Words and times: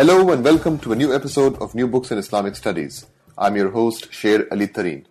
Hello 0.00 0.30
and 0.30 0.42
welcome 0.42 0.78
to 0.78 0.92
a 0.92 0.96
new 0.96 1.14
episode 1.14 1.58
of 1.60 1.74
New 1.74 1.86
Books 1.86 2.10
in 2.10 2.16
Islamic 2.16 2.56
Studies. 2.56 3.04
I'm 3.36 3.54
your 3.54 3.68
host, 3.68 4.10
Sher 4.10 4.48
Ali 4.50 4.66
Tareen. 4.66 5.04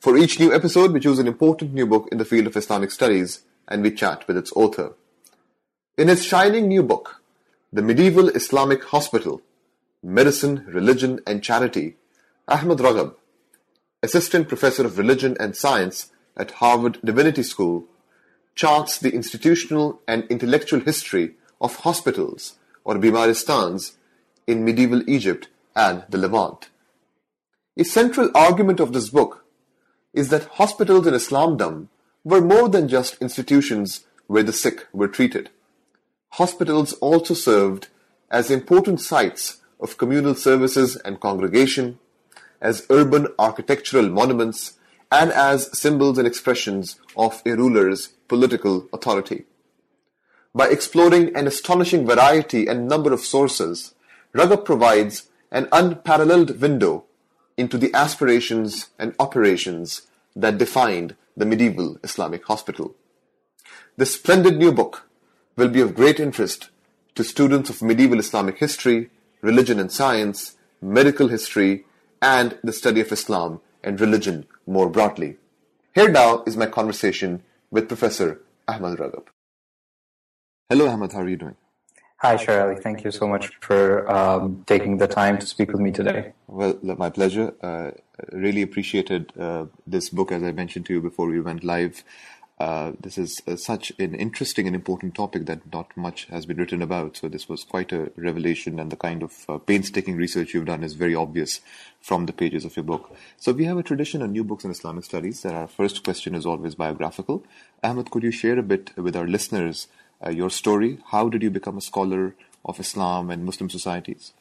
For 0.00 0.16
each 0.16 0.40
new 0.40 0.52
episode, 0.52 0.90
we 0.90 0.98
choose 0.98 1.20
an 1.20 1.28
important 1.28 1.72
new 1.72 1.86
book 1.86 2.08
in 2.10 2.18
the 2.18 2.24
field 2.24 2.48
of 2.48 2.56
Islamic 2.56 2.90
studies 2.90 3.44
and 3.68 3.80
we 3.80 3.92
chat 3.92 4.26
with 4.26 4.36
its 4.36 4.50
author. 4.56 4.94
In 5.96 6.08
his 6.08 6.24
shining 6.24 6.66
new 6.66 6.82
book, 6.82 7.22
The 7.72 7.80
Medieval 7.80 8.28
Islamic 8.30 8.82
Hospital 8.86 9.40
Medicine, 10.02 10.64
Religion 10.66 11.20
and 11.28 11.40
Charity, 11.40 11.94
Ahmed 12.48 12.78
Ragab, 12.78 13.14
Assistant 14.02 14.48
Professor 14.48 14.84
of 14.84 14.98
Religion 14.98 15.36
and 15.38 15.54
Science 15.54 16.10
at 16.36 16.58
Harvard 16.58 16.98
Divinity 17.04 17.44
School, 17.44 17.84
charts 18.56 18.98
the 18.98 19.14
institutional 19.14 20.00
and 20.08 20.24
intellectual 20.24 20.80
history 20.80 21.36
of 21.60 21.76
hospitals 21.76 22.56
or 22.82 22.96
bimaristans 22.96 23.92
in 24.46 24.64
medieval 24.64 25.08
Egypt 25.08 25.48
and 25.74 26.04
the 26.08 26.18
Levant. 26.18 26.68
A 27.76 27.84
central 27.84 28.30
argument 28.34 28.80
of 28.80 28.92
this 28.92 29.08
book 29.08 29.44
is 30.12 30.28
that 30.28 30.44
hospitals 30.44 31.06
in 31.06 31.14
Islamdom 31.14 31.88
were 32.22 32.40
more 32.40 32.68
than 32.68 32.88
just 32.88 33.20
institutions 33.20 34.04
where 34.26 34.42
the 34.42 34.52
sick 34.52 34.86
were 34.92 35.08
treated. 35.08 35.50
Hospitals 36.30 36.92
also 36.94 37.34
served 37.34 37.88
as 38.30 38.50
important 38.50 39.00
sites 39.00 39.60
of 39.80 39.98
communal 39.98 40.34
services 40.34 40.96
and 40.96 41.20
congregation, 41.20 41.98
as 42.60 42.86
urban 42.90 43.28
architectural 43.38 44.08
monuments, 44.08 44.78
and 45.12 45.30
as 45.32 45.76
symbols 45.78 46.18
and 46.18 46.26
expressions 46.26 46.98
of 47.16 47.42
a 47.44 47.54
ruler's 47.54 48.08
political 48.28 48.88
authority. 48.92 49.44
By 50.54 50.68
exploring 50.68 51.36
an 51.36 51.46
astonishing 51.46 52.06
variety 52.06 52.66
and 52.66 52.88
number 52.88 53.12
of 53.12 53.20
sources, 53.20 53.94
Ragab 54.34 54.64
provides 54.64 55.28
an 55.50 55.68
unparalleled 55.70 56.60
window 56.60 57.04
into 57.56 57.78
the 57.78 57.94
aspirations 57.94 58.88
and 58.98 59.14
operations 59.18 60.02
that 60.34 60.58
defined 60.58 61.14
the 61.36 61.46
medieval 61.46 61.98
Islamic 62.02 62.44
hospital. 62.46 62.94
This 63.96 64.14
splendid 64.14 64.58
new 64.58 64.72
book 64.72 65.08
will 65.56 65.68
be 65.68 65.80
of 65.80 65.94
great 65.94 66.18
interest 66.18 66.70
to 67.14 67.22
students 67.22 67.70
of 67.70 67.80
medieval 67.80 68.18
Islamic 68.18 68.58
history, 68.58 69.10
religion 69.40 69.78
and 69.78 69.92
science, 69.92 70.56
medical 70.82 71.28
history, 71.28 71.84
and 72.20 72.58
the 72.64 72.72
study 72.72 73.00
of 73.00 73.12
Islam 73.12 73.60
and 73.84 74.00
religion 74.00 74.46
more 74.66 74.90
broadly. 74.90 75.36
Here 75.94 76.10
now 76.10 76.42
is 76.44 76.56
my 76.56 76.66
conversation 76.66 77.44
with 77.70 77.86
Professor 77.86 78.40
Ahmed 78.66 78.98
Ragab. 78.98 79.28
Hello, 80.68 80.88
Ahmed. 80.88 81.12
How 81.12 81.20
are 81.20 81.28
you 81.28 81.36
doing? 81.36 81.56
Hi, 82.18 82.36
Sher 82.36 82.62
Ali. 82.62 82.80
Thank 82.80 83.04
you 83.04 83.10
so 83.10 83.28
much 83.28 83.50
for 83.60 84.10
um, 84.10 84.64
taking 84.66 84.96
the 84.98 85.06
time 85.06 85.38
to 85.38 85.46
speak 85.46 85.72
with 85.72 85.80
me 85.80 85.90
today. 85.90 86.32
Well, 86.46 86.78
my 86.82 87.10
pleasure. 87.10 87.52
Uh, 87.60 87.90
really 88.32 88.62
appreciated 88.62 89.32
uh, 89.38 89.66
this 89.86 90.08
book, 90.08 90.32
as 90.32 90.42
I 90.42 90.52
mentioned 90.52 90.86
to 90.86 90.94
you 90.94 91.00
before 91.00 91.26
we 91.26 91.40
went 91.40 91.64
live. 91.64 92.02
Uh, 92.58 92.92
this 93.00 93.18
is 93.18 93.42
uh, 93.48 93.56
such 93.56 93.92
an 93.98 94.14
interesting 94.14 94.66
and 94.68 94.76
important 94.76 95.14
topic 95.14 95.44
that 95.46 95.72
not 95.72 95.94
much 95.96 96.26
has 96.26 96.46
been 96.46 96.56
written 96.56 96.82
about. 96.82 97.16
So 97.16 97.28
this 97.28 97.48
was 97.48 97.64
quite 97.64 97.90
a 97.92 98.12
revelation, 98.16 98.78
and 98.78 98.92
the 98.92 98.96
kind 98.96 99.24
of 99.24 99.44
uh, 99.48 99.58
painstaking 99.58 100.16
research 100.16 100.54
you've 100.54 100.66
done 100.66 100.84
is 100.84 100.94
very 100.94 101.16
obvious 101.16 101.60
from 102.00 102.26
the 102.26 102.32
pages 102.32 102.64
of 102.64 102.76
your 102.76 102.84
book. 102.84 103.14
So 103.38 103.52
we 103.52 103.64
have 103.64 103.76
a 103.76 103.82
tradition 103.82 104.22
on 104.22 104.30
new 104.32 104.44
books 104.44 104.64
in 104.64 104.70
Islamic 104.70 105.04
studies 105.04 105.42
that 105.42 105.54
our 105.54 105.66
first 105.66 106.04
question 106.04 106.36
is 106.36 106.46
always 106.46 106.76
biographical. 106.76 107.44
Ahmed, 107.82 108.12
could 108.12 108.22
you 108.22 108.30
share 108.30 108.58
a 108.58 108.62
bit 108.62 108.96
with 108.96 109.16
our 109.16 109.26
listeners 109.26 109.88
uh, 110.24 110.30
your 110.30 110.50
story. 110.50 110.98
How 111.10 111.28
did 111.28 111.42
you 111.42 111.50
become 111.50 111.76
a 111.76 111.80
scholar 111.80 112.34
of 112.64 112.80
Islam 112.80 113.30
and 113.30 113.44
Muslim 113.44 113.70
societies? 113.70 114.32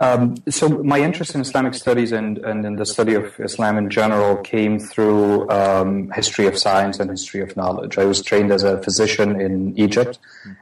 Um, 0.00 0.34
so 0.48 0.68
my 0.68 0.98
interest 1.00 1.34
in 1.34 1.40
Islamic 1.40 1.74
studies 1.74 2.10
and, 2.10 2.38
and 2.38 2.66
in 2.66 2.76
the 2.76 2.84
study 2.84 3.14
of 3.14 3.38
Islam 3.38 3.78
in 3.78 3.90
general 3.90 4.36
came 4.38 4.78
through 4.78 5.48
um, 5.50 6.10
history 6.10 6.46
of 6.46 6.58
science 6.58 6.98
and 6.98 7.08
history 7.10 7.40
of 7.40 7.56
knowledge. 7.56 7.96
I 7.96 8.04
was 8.04 8.20
trained 8.20 8.50
as 8.50 8.64
a 8.64 8.82
physician 8.82 9.40
in 9.40 9.78
Egypt, 9.78 10.18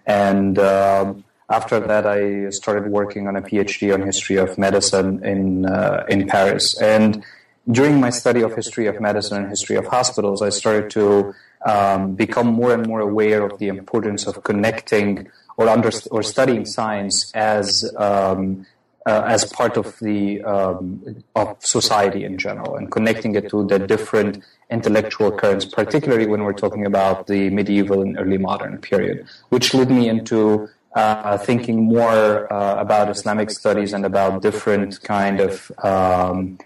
and 0.07 0.59
um, 0.59 1.25
after 1.49 1.81
that 1.81 2.07
I 2.07 2.51
started 2.51 2.93
working 2.93 3.27
on 3.27 3.35
a 3.37 3.43
PhD 3.43 3.93
on 3.95 4.03
history 4.03 4.37
of 4.37 4.59
medicine 4.59 5.25
in 5.25 5.65
uh, 5.65 6.05
in 6.09 6.29
Paris. 6.29 6.79
And 6.81 7.25
during 7.71 8.01
my 8.01 8.11
study 8.11 8.43
of 8.43 8.55
history 8.55 8.87
of 8.87 9.01
medicine 9.01 9.39
and 9.39 9.49
history 9.49 9.77
of 9.77 9.87
hospitals, 9.87 10.43
I 10.43 10.51
started 10.51 10.91
to 10.91 11.35
um, 11.65 12.15
become 12.15 12.47
more 12.47 12.73
and 12.73 12.87
more 12.87 13.01
aware 13.01 13.45
of 13.45 13.59
the 13.59 13.69
importance 13.69 14.27
of 14.27 14.43
connecting 14.43 15.29
or 15.57 15.69
under, 15.69 15.91
or 16.11 16.23
studying 16.23 16.65
science 16.65 17.31
as 17.35 17.93
um, 17.97 18.67
uh, 19.05 19.25
as 19.27 19.45
part 19.45 19.77
of 19.77 19.99
the 19.99 20.43
um, 20.45 21.25
of 21.35 21.57
society 21.61 22.25
in 22.25 22.39
general 22.39 22.77
and 22.77 22.91
connecting 22.93 23.35
it 23.35 23.49
to 23.51 23.67
the 23.67 23.79
different 23.79 24.43
intellectual 24.71 25.33
currents, 25.33 25.65
particularly 25.65 26.27
when 26.27 26.45
we're 26.45 26.53
talking 26.53 26.87
about 26.87 27.27
the 27.27 27.51
medieval 27.51 28.01
and 28.01 28.17
early 28.19 28.39
modern 28.39 28.79
period, 28.79 29.27
which 29.49 29.75
led 29.75 29.91
me 29.91 30.09
into 30.09 30.69
uh, 30.95 31.37
thinking 31.39 31.85
more 31.85 32.53
uh, 32.53 32.81
about 32.81 33.11
Islamic 33.11 33.51
studies 33.51 33.93
and 33.93 34.05
about 34.05 34.43
different 34.43 35.03
kind 35.03 35.41
of 35.41 35.73
um, 35.83 36.59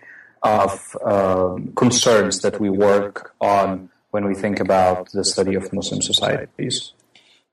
of 0.42 0.96
um, 1.04 1.72
concerns 1.74 2.40
that 2.42 2.60
we 2.60 2.68
work 2.68 3.34
on 3.40 3.88
when 4.16 4.27
we 4.27 4.34
think 4.34 4.60
about 4.60 5.12
the 5.12 5.22
study 5.22 5.54
of 5.54 5.71
Muslim 5.75 6.00
societies. 6.00 6.94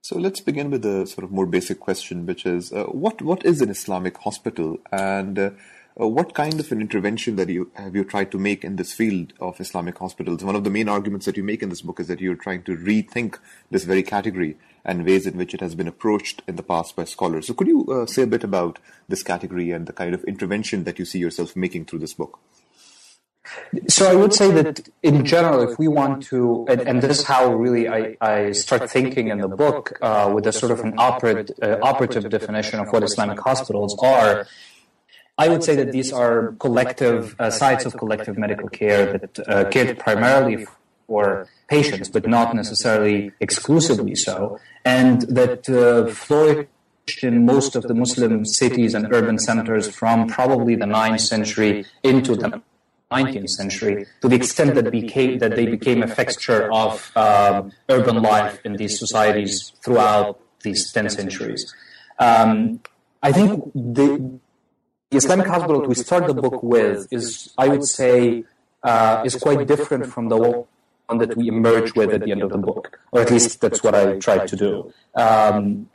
So 0.02 0.18
let's 0.18 0.40
begin 0.40 0.72
with 0.72 0.86
a 0.86 1.06
sort 1.06 1.26
of 1.26 1.32
more 1.32 1.46
basic 1.46 1.82
question, 1.82 2.26
which 2.26 2.46
is 2.46 2.72
uh, 2.72 2.86
what 3.04 3.22
what 3.22 3.46
is 3.46 3.62
an 3.62 3.70
Islamic 3.70 4.18
hospital, 4.28 4.78
and 4.92 5.38
uh, 5.40 5.50
what 5.96 6.34
kind 6.34 6.58
of 6.62 6.72
an 6.72 6.80
intervention 6.80 7.36
that 7.36 7.50
you 7.50 7.70
have 7.76 7.98
you 7.98 8.06
tried 8.06 8.32
to 8.32 8.40
make 8.48 8.64
in 8.64 8.78
this 8.78 8.94
field 8.94 9.34
of 9.42 9.60
Islamic 9.60 9.98
hospitals? 9.98 10.46
One 10.52 10.56
of 10.56 10.64
the 10.64 10.76
main 10.78 10.88
arguments 10.88 11.26
that 11.26 11.36
you 11.36 11.44
make 11.44 11.62
in 11.62 11.74
this 11.74 11.82
book 11.82 12.00
is 12.00 12.08
that 12.08 12.22
you're 12.22 12.44
trying 12.48 12.64
to 12.64 12.78
rethink 12.78 13.40
this 13.70 13.84
very 13.84 14.04
category 14.04 14.56
and 14.86 15.06
ways 15.06 15.28
in 15.28 15.38
which 15.38 15.54
it 15.54 15.62
has 15.68 15.76
been 15.76 15.94
approached 15.94 16.44
in 16.48 16.56
the 16.56 16.68
past 16.72 16.96
by 16.96 17.04
scholars. 17.04 17.48
So 17.48 17.54
could 17.54 17.68
you 17.68 17.86
uh, 17.88 18.06
say 18.06 18.24
a 18.24 18.34
bit 18.36 18.44
about 18.44 18.80
this 19.10 19.24
category 19.24 19.72
and 19.72 19.86
the 19.86 20.00
kind 20.02 20.16
of 20.16 20.24
intervention 20.24 20.86
that 20.86 20.98
you 20.98 21.06
see 21.06 21.20
yourself 21.20 21.56
making 21.56 21.86
through 21.86 22.00
this 22.00 22.14
book? 22.14 22.40
So 23.88 24.10
I 24.10 24.16
would 24.16 24.34
say 24.34 24.52
that 24.52 24.88
in 25.02 25.26
general, 25.26 25.70
if 25.70 25.78
we 25.78 25.88
want 25.88 26.24
to, 26.28 26.66
and, 26.70 26.82
and 26.82 27.02
this 27.02 27.20
is 27.20 27.26
how 27.26 27.54
really 27.54 27.90
I, 27.90 28.16
I 28.22 28.52
start 28.52 28.90
thinking 28.90 29.28
in 29.28 29.40
the 29.40 29.48
book 29.48 29.98
uh, 30.02 30.32
with 30.34 30.48
a 30.48 30.54
sort 30.54 30.72
of 30.72 30.80
an 30.80 30.94
uh, 30.98 31.78
operative 31.82 32.30
definition 32.30 32.80
of 32.80 32.88
what 32.94 33.04
Islamic 33.04 33.40
hospitals 33.40 33.98
are, 34.02 34.48
I 35.38 35.50
would 35.50 35.64
say 35.64 35.76
that 35.76 35.92
these 35.92 36.14
are 36.14 36.54
collective 36.60 37.36
uh, 37.40 37.50
sites 37.50 37.86
of 37.86 37.98
collective 37.98 38.38
medical 38.38 38.70
care 38.70 39.18
that 39.18 39.40
uh, 39.48 39.70
cater 39.70 39.96
primarily 39.96 40.68
for 41.08 41.48
patients, 41.68 42.08
but 42.10 42.28
not 42.28 42.56
necessarily 42.56 43.32
exclusively 43.40 44.16
so, 44.16 44.60
and 44.86 45.24
that 45.24 45.68
uh, 45.70 46.08
flourished 46.08 46.70
in 47.24 47.46
most 47.46 47.76
of 47.76 47.84
the 47.84 47.94
Muslim 47.94 48.46
cities 48.46 48.94
and 48.94 49.12
urban 49.12 49.38
centers 49.38 49.94
from 49.94 50.28
probably 50.28 50.76
the 50.76 50.86
9th 50.86 51.22
century 51.22 51.86
into 52.04 52.36
the 52.36 52.62
19th 53.14 53.50
century 53.50 54.06
to 54.22 54.28
the 54.28 54.36
extent 54.36 54.76
that, 54.76 54.90
became, 54.92 55.40
that 55.40 55.56
they 55.56 55.66
became 55.66 56.04
a 56.04 56.08
fixture 56.08 56.72
of 56.72 56.94
um, 57.16 57.72
urban 57.90 58.22
life 58.22 58.60
in 58.66 58.74
these 58.82 58.98
societies 59.04 59.74
throughout 59.84 60.40
these 60.64 60.92
10 60.92 61.10
centuries. 61.10 61.74
Um, 62.20 62.80
I 63.22 63.32
think 63.32 63.72
the, 63.74 64.40
the, 65.10 65.18
Islamic 65.18 65.48
hospital 65.48 65.82
we 65.82 65.96
start 65.96 66.26
the 66.28 66.34
book 66.34 66.64
with 66.64 67.08
is, 67.12 67.54
I 67.58 67.68
would 67.68 67.86
say, 67.86 68.44
uh, 68.84 69.22
is 69.26 69.36
quite 69.36 69.68
different 69.68 70.08
from 70.08 70.30
the 70.30 70.38
one 70.38 71.18
that 71.20 71.38
we 71.38 71.48
emerge 71.48 71.94
with 71.96 72.10
at 72.12 72.22
the 72.24 72.32
end 72.32 72.42
of 72.42 72.50
the 72.50 72.58
book, 72.58 73.00
or 73.12 73.22
at 73.22 73.30
least 73.30 73.62
that's 73.62 73.84
what 73.84 73.94
I 73.94 74.18
tried 74.18 74.48
to 74.48 74.56
do. 74.56 74.94
Um, 75.16 75.90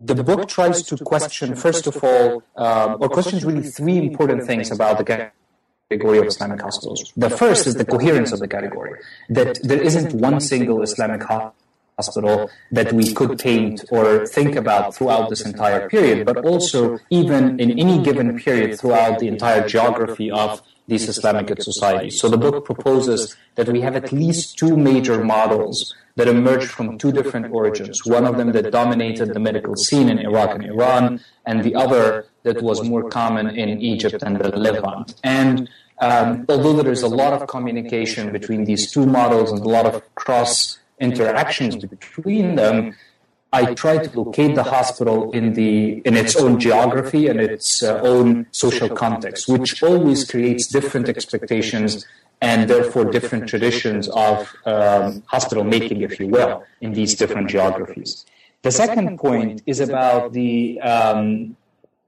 the 0.00 0.24
book 0.24 0.48
tries 0.48 0.82
to 0.82 0.96
question, 0.96 1.54
first 1.54 1.86
of 1.86 2.02
all, 2.02 2.42
um, 2.56 2.96
or 3.00 3.08
questions 3.08 3.44
really 3.44 3.62
three 3.62 3.98
important 3.98 4.44
things 4.46 4.70
about 4.72 4.98
the 4.98 5.04
category 5.92 6.18
of 6.18 6.26
Islamic 6.26 6.60
hospitals. 6.60 7.12
The 7.16 7.30
first 7.30 7.66
is 7.66 7.74
the 7.74 7.84
coherence 7.84 8.32
of 8.32 8.40
the 8.40 8.48
category, 8.48 8.98
that 9.28 9.58
there 9.62 9.82
isn't 9.82 10.14
one 10.14 10.40
single 10.40 10.82
Islamic 10.82 11.22
hospital 11.98 12.50
that 12.70 12.92
we 12.92 13.12
could 13.12 13.38
paint 13.38 13.84
or 13.90 14.26
think 14.26 14.56
about 14.56 14.94
throughout 14.94 15.28
this 15.28 15.42
entire 15.42 15.88
period, 15.88 16.26
but 16.26 16.38
also 16.44 16.98
even 17.10 17.60
in 17.60 17.78
any 17.78 18.02
given 18.02 18.38
period 18.38 18.78
throughout 18.78 19.18
the 19.18 19.28
entire 19.28 19.68
geography 19.68 20.30
of 20.30 20.62
these 20.86 21.08
Islamic 21.08 21.48
societies. 21.62 22.20
So 22.20 22.28
the 22.28 22.36
book 22.36 22.64
proposes 22.64 23.36
that 23.54 23.68
we 23.68 23.80
have 23.80 23.94
at 23.96 24.12
least 24.12 24.58
two 24.58 24.76
major 24.76 25.22
models 25.24 25.94
that 26.16 26.28
emerged 26.28 26.70
from 26.70 26.98
two 26.98 27.12
different 27.12 27.52
origins. 27.52 28.04
One 28.04 28.26
of 28.26 28.36
them 28.36 28.52
that 28.52 28.70
dominated 28.70 29.32
the 29.32 29.40
medical 29.40 29.76
scene 29.76 30.08
in 30.08 30.18
Iraq 30.18 30.54
and 30.56 30.64
Iran, 30.64 31.20
and 31.46 31.62
the 31.64 31.74
other 31.74 32.26
that 32.42 32.60
was 32.62 32.82
more 32.82 33.08
common 33.08 33.48
in 33.48 33.80
Egypt 33.80 34.22
and 34.22 34.36
the 34.36 34.48
Levant. 34.56 35.14
And 35.24 35.68
um, 36.00 36.44
although 36.48 36.82
there 36.82 36.92
is 36.92 37.02
a 37.02 37.08
lot 37.08 37.32
of 37.32 37.46
communication 37.48 38.32
between 38.32 38.64
these 38.64 38.90
two 38.90 39.06
models 39.06 39.52
and 39.52 39.60
a 39.60 39.68
lot 39.68 39.86
of 39.86 40.02
cross 40.16 40.78
interactions 40.98 41.76
between 41.76 42.56
them, 42.56 42.94
I 43.52 43.74
try 43.74 43.98
to 43.98 44.20
locate 44.20 44.54
the 44.54 44.62
hospital 44.62 45.30
in 45.32 45.52
the 45.52 46.00
in 46.06 46.16
its 46.16 46.36
own 46.36 46.58
geography 46.58 47.26
and 47.26 47.38
its 47.38 47.82
uh, 47.82 48.00
own 48.02 48.46
social 48.50 48.88
context, 48.88 49.46
which 49.46 49.82
always 49.82 50.24
creates 50.24 50.66
different 50.66 51.08
expectations 51.08 52.06
and 52.40 52.68
therefore 52.68 53.04
different 53.04 53.48
traditions 53.48 54.08
of 54.08 54.52
um, 54.64 55.22
hospital 55.26 55.64
making, 55.64 56.00
if 56.00 56.18
you 56.18 56.28
will, 56.28 56.64
in 56.80 56.92
these 56.92 57.14
different 57.14 57.48
geographies. 57.48 58.26
The 58.62 58.70
second 58.70 59.18
point 59.18 59.62
is 59.66 59.80
about 59.80 60.32
the 60.32 60.80
um, 60.80 61.56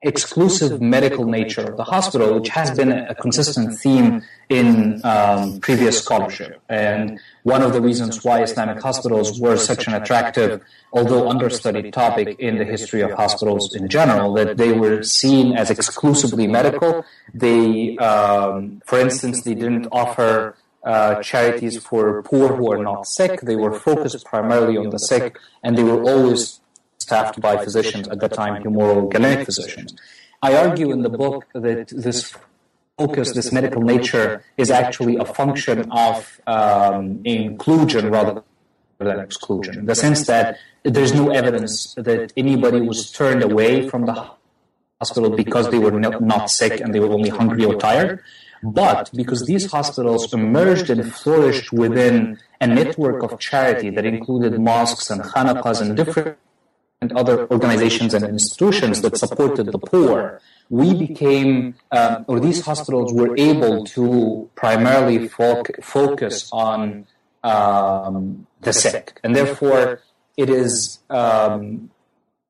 exclusive 0.04 0.80
medical 0.80 1.24
nature 1.26 1.62
of 1.62 1.76
the 1.76 1.84
hospital, 1.84 2.38
which 2.38 2.48
has 2.48 2.70
been 2.70 2.92
a 2.92 3.14
consistent 3.14 3.78
theme 3.78 4.22
in 4.48 5.00
um, 5.04 5.58
previous 5.60 5.98
scholarship. 5.98 6.60
And 6.68 7.18
one 7.42 7.62
of 7.62 7.72
the 7.72 7.80
reasons 7.80 8.22
why 8.22 8.42
Islamic 8.42 8.80
hospitals 8.80 9.40
were 9.40 9.56
such 9.56 9.86
an 9.88 9.94
attractive, 9.94 10.62
although 10.92 11.28
understudied 11.28 11.92
topic 11.92 12.38
in 12.38 12.58
the 12.58 12.64
history 12.64 13.00
of 13.00 13.10
hospitals 13.12 13.74
in 13.74 13.88
general, 13.88 14.34
that 14.34 14.56
they 14.56 14.72
were 14.72 15.02
seen 15.02 15.56
as 15.56 15.70
exclusively 15.70 16.46
medical. 16.46 17.04
They, 17.32 17.96
um, 17.96 18.82
for 18.86 18.98
instance, 19.00 19.42
they 19.42 19.54
didn't 19.54 19.88
offer 19.90 20.56
uh, 20.84 21.22
charities 21.22 21.82
for 21.82 22.22
poor 22.22 22.54
who 22.56 22.70
are 22.70 22.82
not 22.82 23.06
sick. 23.06 23.40
They 23.40 23.56
were 23.56 23.72
focused 23.78 24.24
primarily 24.26 24.76
on 24.76 24.90
the 24.90 24.98
sick, 24.98 25.38
and 25.62 25.78
they 25.78 25.82
were 25.82 26.02
always 26.02 26.60
staffed 27.06 27.36
by 27.46 27.54
physicians 27.66 28.04
at 28.12 28.18
the 28.24 28.30
time, 28.40 28.54
humoral 28.64 29.02
Galenic 29.12 29.44
physicians. 29.50 29.90
I 30.48 30.50
argue 30.64 30.88
in 30.94 31.00
the 31.06 31.14
book 31.24 31.42
that 31.66 31.88
this 32.06 32.18
focus, 32.98 33.26
this 33.38 33.50
medical 33.58 33.82
nature, 33.94 34.28
is 34.62 34.68
actually 34.82 35.16
a 35.24 35.26
function 35.40 35.78
of 35.90 36.16
um, 36.56 37.04
inclusion 37.24 38.02
rather 38.16 38.34
than 39.06 39.18
exclusion, 39.28 39.74
in 39.80 39.86
the 39.92 39.98
sense 40.06 40.20
that 40.32 40.46
there's 40.96 41.14
no 41.22 41.26
evidence 41.40 41.74
that 42.08 42.32
anybody 42.44 42.80
was 42.90 43.10
turned 43.20 43.42
away 43.50 43.72
from 43.90 44.02
the 44.10 44.16
hospital 45.00 45.30
because 45.44 45.66
they 45.72 45.80
were 45.86 45.96
not 46.34 46.44
sick 46.60 46.74
and 46.82 46.88
they 46.94 47.00
were 47.04 47.12
only 47.18 47.32
hungry 47.40 47.64
or 47.70 47.76
tired, 47.88 48.14
but 48.62 49.10
because 49.20 49.40
these 49.50 49.64
hospitals 49.76 50.22
emerged 50.32 50.88
and 50.94 51.02
flourished 51.20 51.68
within 51.84 52.16
a 52.60 52.66
network 52.80 53.18
of 53.26 53.30
charity 53.48 53.88
that 53.96 54.04
included 54.14 54.52
mosques 54.70 55.10
and 55.12 55.20
khanaqahs 55.32 55.78
and 55.82 55.90
different 56.00 56.38
and 57.04 57.18
other 57.20 57.36
organizations 57.50 58.14
and 58.14 58.24
institutions 58.24 59.02
that 59.02 59.16
supported 59.16 59.66
the 59.76 59.78
poor, 59.78 60.40
we 60.70 60.88
became, 61.06 61.74
uh, 61.92 62.24
or 62.26 62.40
these 62.40 62.60
hospitals 62.64 63.12
were 63.12 63.36
able 63.36 63.84
to 63.84 64.06
primarily 64.54 65.28
fo- 65.28 65.62
focus 65.82 66.48
on 66.52 67.06
um, 67.42 68.46
the 68.62 68.72
sick. 68.72 69.20
And 69.22 69.36
therefore, 69.36 70.00
it 70.42 70.48
is 70.48 70.98
um, 71.10 71.90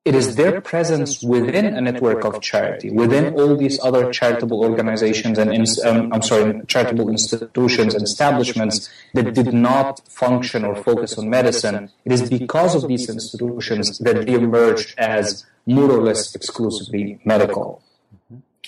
it 0.05 0.13
is 0.13 0.35
their 0.35 0.61
presence 0.61 1.23
within 1.23 1.65
a 1.65 1.81
network 1.81 2.23
of 2.23 2.39
charity, 2.39 2.91
within 2.91 3.33
all 3.33 3.55
these 3.57 3.79
other 3.83 4.11
charitable 4.11 4.63
organizations 4.63 5.39
and 5.39 5.49
um, 5.83 6.13
I'm 6.13 6.21
sorry, 6.21 6.61
charitable 6.67 7.09
institutions 7.09 7.95
and 7.95 8.03
establishments 8.03 8.87
that 9.15 9.33
did 9.33 9.51
not 9.51 10.07
function 10.07 10.63
or 10.63 10.75
focus 10.75 11.17
on 11.17 11.27
medicine. 11.31 11.89
It 12.05 12.11
is 12.11 12.29
because 12.29 12.75
of 12.75 12.87
these 12.87 13.09
institutions 13.09 13.97
that 13.97 14.27
they 14.27 14.33
emerged 14.35 14.93
as 14.99 15.43
more 15.65 15.91
or 15.91 16.01
less 16.03 16.35
exclusively 16.35 17.19
medical. 17.25 17.81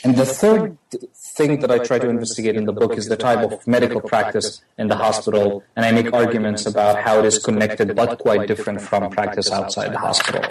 And 0.03 0.15
the 0.15 0.25
third 0.25 0.77
thing 1.13 1.59
that 1.59 1.69
I 1.69 1.77
try 1.79 1.99
to 1.99 2.09
investigate 2.09 2.55
in 2.55 2.65
the 2.65 2.73
book 2.73 2.97
is 2.97 3.07
the 3.07 3.17
type 3.17 3.39
of 3.39 3.65
medical 3.67 4.01
practice 4.01 4.61
in 4.77 4.87
the 4.87 4.95
hospital, 4.95 5.63
and 5.75 5.85
I 5.85 5.91
make 5.91 6.13
arguments 6.13 6.65
about 6.65 7.03
how 7.03 7.19
it 7.19 7.25
is 7.25 7.37
connected 7.37 7.95
but 7.95 8.17
quite 8.17 8.47
different 8.47 8.81
from 8.81 9.09
practice 9.11 9.51
outside 9.51 9.93
the 9.93 9.99
hospital. 9.99 10.43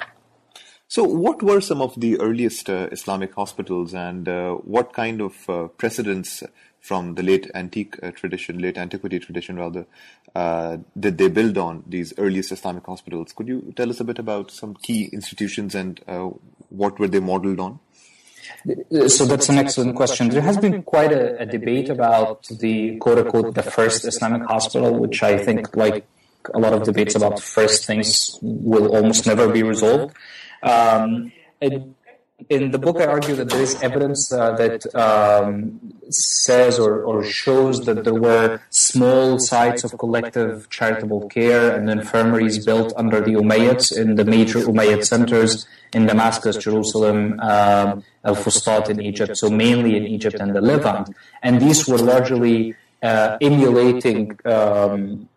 So, 0.88 1.02
what 1.02 1.42
were 1.42 1.60
some 1.60 1.82
of 1.82 1.98
the 1.98 2.18
earliest 2.20 2.70
uh, 2.70 2.88
Islamic 2.92 3.34
hospitals, 3.34 3.92
and 3.92 4.28
uh, 4.28 4.54
what 4.54 4.92
kind 4.92 5.20
of 5.20 5.50
uh, 5.50 5.66
precedents 5.66 6.44
from 6.80 7.16
the 7.16 7.22
late 7.24 7.50
antique 7.54 7.96
uh, 8.02 8.12
tradition, 8.12 8.60
late 8.60 8.78
antiquity 8.78 9.18
tradition 9.18 9.56
rather, 9.56 9.86
uh, 10.36 10.76
did 10.98 11.18
they 11.18 11.28
build 11.28 11.58
on 11.58 11.82
these 11.88 12.14
earliest 12.18 12.52
Islamic 12.52 12.86
hospitals? 12.86 13.32
Could 13.32 13.48
you 13.48 13.72
tell 13.74 13.90
us 13.90 13.98
a 13.98 14.04
bit 14.04 14.20
about 14.20 14.52
some 14.52 14.74
key 14.74 15.10
institutions 15.12 15.74
and 15.74 16.00
uh, 16.06 16.30
what 16.68 17.00
were 17.00 17.08
they 17.08 17.18
modeled 17.18 17.58
on? 17.58 17.80
So 19.08 19.24
that's 19.24 19.48
an 19.48 19.58
excellent 19.58 19.96
question. 19.96 20.28
There 20.28 20.42
has 20.42 20.56
been 20.56 20.84
quite 20.84 21.12
a, 21.12 21.40
a 21.40 21.46
debate 21.46 21.88
about 21.88 22.46
the 22.46 22.96
quote 22.98 23.18
unquote 23.18 23.54
the 23.54 23.64
first 23.64 24.04
Islamic 24.04 24.44
hospital, 24.44 24.96
which 24.96 25.24
I 25.24 25.36
think, 25.38 25.76
like 25.76 26.06
a 26.54 26.58
lot 26.60 26.72
of 26.72 26.84
debates 26.84 27.16
about 27.16 27.40
first 27.40 27.86
things, 27.86 28.38
will 28.42 28.94
almost 28.94 29.26
never 29.26 29.48
be 29.48 29.64
resolved. 29.64 30.14
Um, 30.62 31.32
in 32.48 32.70
the 32.70 32.78
book, 32.78 32.98
I 33.00 33.06
argue 33.06 33.34
that 33.34 33.48
there 33.48 33.62
is 33.62 33.82
evidence 33.82 34.30
uh, 34.32 34.52
that 34.56 34.94
um, 34.94 35.80
says 36.10 36.78
or, 36.78 37.02
or, 37.02 37.24
shows 37.24 37.86
that 37.86 38.04
there 38.04 38.14
were 38.14 38.60
small 38.70 39.38
sites 39.38 39.84
of 39.84 39.98
collective 39.98 40.68
charitable 40.68 41.28
care 41.28 41.74
and 41.74 41.88
infirmaries 41.88 42.64
built 42.64 42.92
under 42.96 43.20
the 43.20 43.32
Umayyads 43.32 43.96
in 43.96 44.16
the 44.16 44.24
major 44.24 44.60
Umayyad 44.60 45.04
centers 45.04 45.66
in 45.92 46.06
Damascus, 46.06 46.56
Jerusalem, 46.58 47.40
um, 47.40 48.04
Al 48.22 48.36
Fustat 48.36 48.90
in 48.90 49.00
Egypt, 49.00 49.36
so 49.36 49.48
mainly 49.48 49.96
in 49.96 50.06
Egypt 50.06 50.36
and 50.38 50.54
the 50.54 50.60
Levant. 50.60 51.08
And 51.42 51.60
these 51.60 51.88
were 51.88 51.98
largely 51.98 52.74
uh, 53.02 53.38
emulating 53.40 54.38
um, 54.44 55.28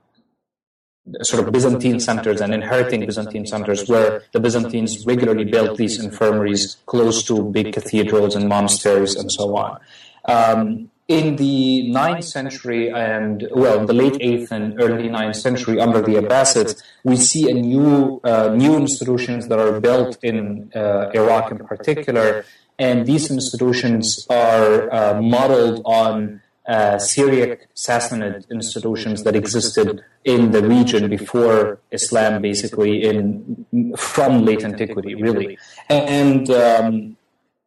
sort 1.21 1.45
of 1.45 1.51
Byzantine 1.51 1.99
centers 1.99 2.41
and 2.41 2.53
inheriting 2.53 3.05
Byzantine 3.05 3.45
centers 3.45 3.87
where 3.87 4.23
the 4.31 4.39
Byzantines 4.39 5.05
regularly 5.05 5.45
built 5.45 5.77
these 5.77 6.03
infirmaries 6.03 6.77
close 6.85 7.23
to 7.23 7.43
big 7.43 7.73
cathedrals 7.73 8.35
and 8.35 8.47
monasteries 8.47 9.15
and 9.15 9.31
so 9.31 9.55
on. 9.55 9.79
Um, 10.25 10.91
in 11.07 11.37
the 11.37 11.89
9th 11.91 12.23
century 12.23 12.91
and, 12.91 13.47
well, 13.51 13.83
the 13.83 13.93
late 13.93 14.13
8th 14.13 14.51
and 14.51 14.79
early 14.79 15.09
9th 15.09 15.37
century 15.37 15.79
under 15.79 16.01
the 16.01 16.15
Abbasids, 16.17 16.81
we 17.03 17.15
see 17.15 17.49
a 17.49 17.53
new, 17.53 18.21
uh, 18.23 18.49
new 18.55 18.75
institutions 18.75 19.47
that 19.47 19.57
are 19.57 19.79
built 19.79 20.23
in 20.23 20.71
uh, 20.75 21.09
Iraq 21.15 21.49
in 21.51 21.57
particular, 21.65 22.45
and 22.77 23.07
these 23.07 23.31
institutions 23.31 24.27
are 24.29 24.93
uh, 24.93 25.19
modeled 25.19 25.81
on 25.83 26.41
uh, 26.69 26.99
Syriac 26.99 27.67
Sassanid 27.75 28.47
institutions 28.51 29.23
that 29.23 29.35
existed 29.35 30.03
in 30.23 30.51
the 30.51 30.61
region 30.61 31.09
before 31.09 31.79
Islam, 31.91 32.41
basically 32.41 33.03
in 33.03 33.65
from 33.97 34.45
late 34.45 34.63
antiquity, 34.63 35.15
really. 35.15 35.57
And 35.89 36.49
um, 36.51 37.17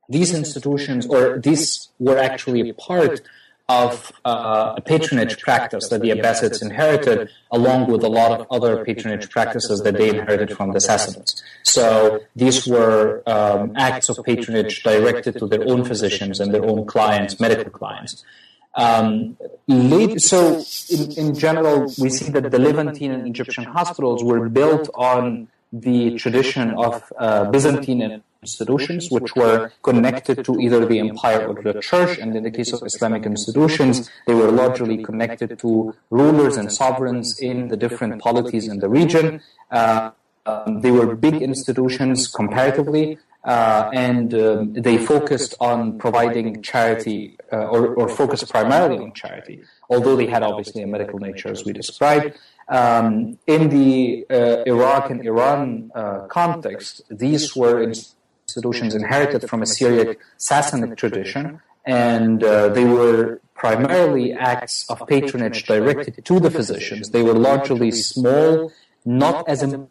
these 0.09 0.33
institutions, 0.33 1.07
or 1.07 1.41
these 1.41 1.89
were 1.99 2.19
actually 2.19 2.71
a 2.71 2.75
part 2.75 3.23
of 3.69 4.13
uh, 4.25 4.75
a 4.77 4.81
patronage 4.81 5.41
practice 5.41 5.89
that 5.89 6.01
the 6.03 6.11
Abbasids 6.11 6.63
inherited, 6.63 7.29
along 7.51 7.91
with 7.91 8.03
a 8.05 8.09
lot 8.09 8.31
of 8.39 8.47
other 8.51 8.85
patronage 8.85 9.31
practices 9.31 9.81
that 9.83 9.95
they 9.97 10.11
inherited 10.11 10.57
from 10.57 10.73
the 10.73 10.79
Sassanids. 10.79 11.43
So 11.63 12.21
these 12.37 12.67
were 12.67 13.23
um, 13.27 13.73
acts 13.77 14.09
of 14.09 14.17
patronage 14.25 14.83
directed 14.83 15.39
to 15.39 15.47
their 15.47 15.65
own 15.69 15.85
physicians 15.85 16.39
and 16.41 16.53
their 16.55 16.65
own 16.65 16.87
clients, 16.87 17.41
medical 17.41 17.71
clients. 17.71 18.25
Um, 18.75 19.37
late, 19.69 20.21
so, 20.21 20.63
in, 20.91 21.13
in, 21.13 21.35
general, 21.35 21.93
we 21.99 22.09
see 22.09 22.31
that 22.31 22.51
the 22.51 22.59
Levantine 22.59 23.13
and 23.13 23.27
Egyptian 23.27 23.65
hospitals 23.65 24.25
were 24.25 24.49
built 24.49 24.89
on 24.95 25.49
the 25.73 26.19
tradition 26.19 26.71
of 26.71 27.13
uh, 27.19 27.51
Byzantine 27.51 28.23
institutions, 28.43 29.11
which 29.11 29.35
were 29.37 29.73
connected 29.83 30.45
to 30.45 30.59
either 30.59 30.85
the 30.85 30.99
empire 30.99 31.47
or 31.47 31.63
the 31.63 31.81
church. 31.81 32.19
And 32.19 32.35
in 32.37 32.43
the 32.43 32.51
case 32.51 32.73
of 32.73 32.83
Islamic 32.83 33.25
institutions, 33.25 34.11
they 34.27 34.35
were 34.35 34.51
largely 34.51 35.03
connected 35.03 35.59
to 35.61 35.95
rulers 36.11 36.57
and 36.57 36.71
sovereigns 36.73 37.39
in 37.41 37.69
the 37.69 37.77
different 37.77 38.21
polities 38.21 38.69
in 38.69 38.81
the 38.81 38.89
region. 38.89 39.41
Uh, 39.71 40.11
um, 40.45 40.81
they 40.81 40.91
were 40.91 41.15
big 41.15 41.41
institutions 41.41 42.27
comparatively, 42.27 43.19
uh, 43.45 43.91
and 43.93 44.35
um, 44.35 44.73
they 44.73 44.99
focused 44.99 45.55
on 45.61 45.99
providing 45.99 46.63
charity 46.63 47.37
uh, 47.53 47.57
or, 47.57 47.95
or 47.95 48.09
focused 48.09 48.49
primarily 48.49 48.99
on 48.99 49.13
charity, 49.13 49.63
although 49.91 50.17
they 50.17 50.27
had 50.27 50.43
obviously 50.43 50.83
a 50.83 50.87
medical 50.87 51.19
nature 51.19 51.51
as 51.51 51.65
we 51.65 51.73
described. 51.73 52.37
Um, 52.69 53.39
in 53.47 53.69
the 53.69 54.25
uh, 54.31 54.63
Iraq 54.65 55.11
and 55.11 55.27
Iran 55.27 55.91
uh, 55.95 56.27
context, 56.29 57.03
these 57.11 57.57
were 57.57 57.83
institutions 57.83 58.95
inherited 58.95 59.49
from 59.49 59.63
a 59.63 59.67
Syriac 59.67 60.19
Sassanid 60.39 60.97
tradition, 60.97 61.61
and 61.85 62.45
uh, 62.45 62.69
they 62.69 62.85
were 62.85 63.41
primarily 63.55 64.33
acts 64.33 64.87
of 64.89 65.03
patronage 65.09 65.65
directed 65.65 66.25
to 66.25 66.39
the 66.39 66.51
physicians. 66.51 67.11
They 67.11 67.23
were 67.23 67.35
largely 67.35 67.91
small, 67.91 68.73
not 69.05 69.49
as 69.49 69.63
important 69.65 69.91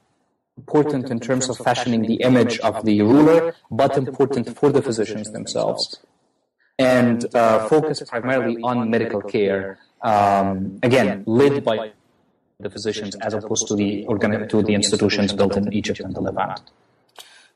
in 0.57 1.19
terms 1.19 1.49
of 1.49 1.57
fashioning 1.57 2.03
the 2.03 2.15
image 2.15 2.59
of 2.59 2.83
the 2.85 3.01
ruler, 3.01 3.55
but 3.69 3.97
important 3.97 4.57
for 4.57 4.71
the 4.71 4.81
physicians 4.81 5.31
themselves. 5.31 5.99
And 6.77 7.33
uh, 7.35 7.67
focus 7.67 8.01
primarily 8.07 8.61
on 8.61 8.89
medical 8.89 9.21
care, 9.21 9.79
um, 10.01 10.79
again, 10.83 11.23
led 11.25 11.63
by 11.63 11.91
the 12.59 12.69
physicians 12.69 13.15
as 13.15 13.33
opposed 13.33 13.67
to 13.67 13.75
the, 13.75 14.05
organi- 14.05 14.47
to 14.49 14.61
the 14.61 14.73
institutions 14.73 15.33
built 15.33 15.57
in 15.57 15.71
Egypt 15.73 15.99
and 15.99 16.15
the 16.15 16.21
Levant. 16.21 16.61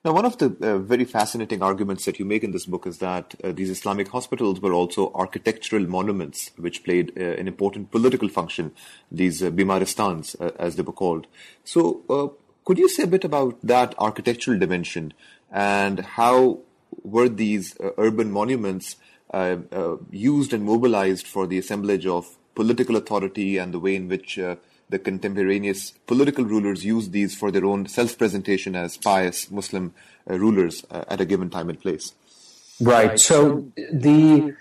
Now, 0.03 0.13
one 0.13 0.25
of 0.25 0.37
the 0.37 0.55
uh, 0.61 0.77
very 0.77 1.03
fascinating 1.03 1.63
arguments 1.63 2.05
that 2.05 2.19
you 2.19 2.25
make 2.25 2.43
in 2.43 2.51
this 2.51 2.67
book 2.67 2.85
is 2.85 2.99
that 2.99 3.33
uh, 3.43 3.51
these 3.51 3.71
Islamic 3.71 4.07
hospitals 4.09 4.59
were 4.61 4.73
also 4.73 5.11
architectural 5.15 5.87
monuments 5.87 6.51
which 6.57 6.83
played 6.83 7.11
uh, 7.17 7.21
an 7.21 7.47
important 7.47 7.89
political 7.89 8.29
function, 8.29 8.71
these 9.11 9.41
uh, 9.41 9.49
Bimaristans, 9.49 10.39
uh, 10.39 10.51
as 10.59 10.75
they 10.75 10.83
were 10.83 10.93
called. 10.93 11.25
So, 11.63 12.03
uh, 12.07 12.44
could 12.65 12.77
you 12.77 12.89
say 12.89 13.03
a 13.03 13.07
bit 13.07 13.23
about 13.23 13.59
that 13.61 13.95
architectural 13.97 14.59
dimension 14.59 15.13
and 15.51 15.99
how 16.01 16.59
were 17.03 17.29
these 17.29 17.79
uh, 17.79 17.91
urban 17.97 18.31
monuments 18.31 18.95
uh, 19.33 19.57
uh, 19.71 19.97
used 20.11 20.53
and 20.53 20.63
mobilized 20.63 21.27
for 21.27 21.47
the 21.47 21.57
assemblage 21.57 22.05
of 22.05 22.37
political 22.55 22.95
authority 22.95 23.57
and 23.57 23.73
the 23.73 23.79
way 23.79 23.95
in 23.95 24.07
which 24.07 24.39
uh, 24.39 24.55
the 24.89 24.99
contemporaneous 24.99 25.91
political 26.07 26.45
rulers 26.45 26.85
used 26.85 27.11
these 27.11 27.35
for 27.35 27.51
their 27.51 27.65
own 27.65 27.87
self 27.87 28.17
presentation 28.17 28.75
as 28.75 28.97
pious 28.97 29.49
Muslim 29.51 29.93
uh, 30.29 30.37
rulers 30.37 30.85
uh, 30.91 31.03
at 31.07 31.21
a 31.21 31.25
given 31.25 31.49
time 31.49 31.69
and 31.69 31.79
place? 31.79 32.13
Right. 32.79 33.19
So 33.19 33.71
the 33.91 34.55